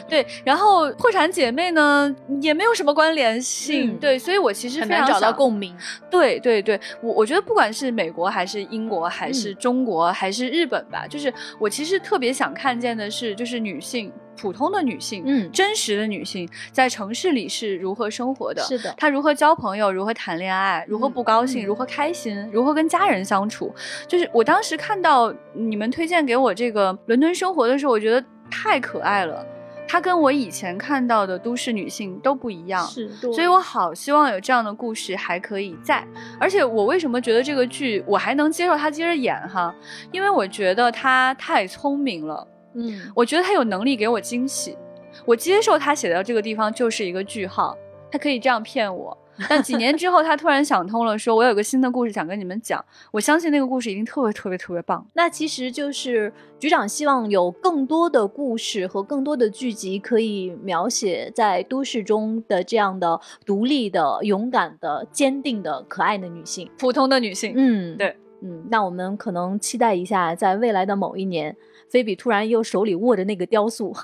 [0.07, 2.89] 对，然后破产姐妹呢也没有什么。
[2.93, 5.76] 关联性对，所以我其实很难找到共鸣。
[6.11, 23.74] 对对对，我我觉得不管是美国还是英国还是中国还是日本吧，就是我其实特别想看见的是，就是女性普通的女性，嗯，真实的女性在城市里是如何生活的，是的，她如何交朋友，如何谈恋爱，如何不高兴，如何开心，如何跟家人相处。
[24.09, 29.45] 就是我当时看到你们推荐给我这个伦敦生活的时候，我觉得太可爱了。
[29.91, 36.07] 她跟我以前看到的都市女性都不一样，是，所以我好希望有这样的故事还可以在。
[36.38, 39.74] 而且我为什么觉得这个剧我还能接受她接着演哈？
[40.12, 44.78] 因为我觉得她太聪明了，嗯，我觉得她有能力给我惊喜。
[45.26, 47.76] 我接受她写到这个地方就是一个句号，
[48.12, 49.18] 她可以这样骗我。
[49.49, 52.84] 但几年之后，他突然想通了，说我有个新的故事想跟你们讲。
[53.11, 55.07] 我相信那个故事一定特别特别特别棒。
[55.14, 67.53] 那其实就是局长希望有更多的故事和更多的剧集可以描写在都市中的这样的独立的、勇敢的、坚定的、可爱的女性，普通的女性。
[67.57, 71.57] 嗯，对，嗯，那我们可能期待一下，在未来的某一年，
[71.88, 73.95] 菲比突然又手里握着那个雕塑，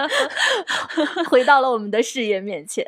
[1.28, 2.86] 回到了我们的视野面前。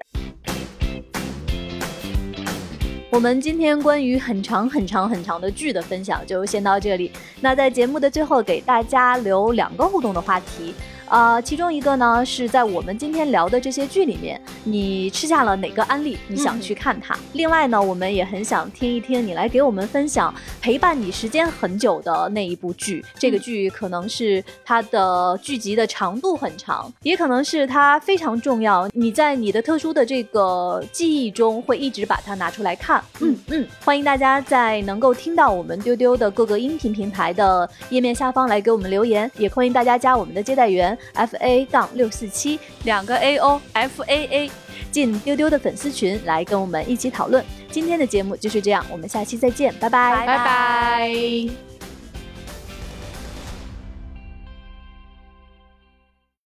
[3.10, 7.10] 我们今天关于很长很长很长的剧的分享就先到这里。
[7.40, 10.72] 那在节目的最后，给大家留两个互动的话题。
[11.10, 16.16] 呃，其中一个呢是在我们今天聊的这些剧里面，你吃下了哪个安利？
[16.28, 17.18] 你想去看它？
[17.32, 23.04] 另外呢，我们也很想听一听你来给我们分享陪伴你时间很久的那一部剧。
[23.18, 28.88] 这个剧可能是它的剧集的长度很长，也可能是它非常重要。
[28.92, 33.02] 你在你的特殊的这个记忆中会一直把它拿出来看。
[33.18, 40.96] 嗯嗯，欢迎大家在能够听到我们丢丢的各个音频平台的页面下方来给我们留言，也欢迎大家加我们的接待员。
[41.14, 44.50] F a 杠六四七两个 a o f a a
[44.90, 47.44] 进丢丢的粉丝群来跟我们一起讨论。
[47.70, 51.69] 今天的节目就是这样，我们下期再见，拜拜拜拜。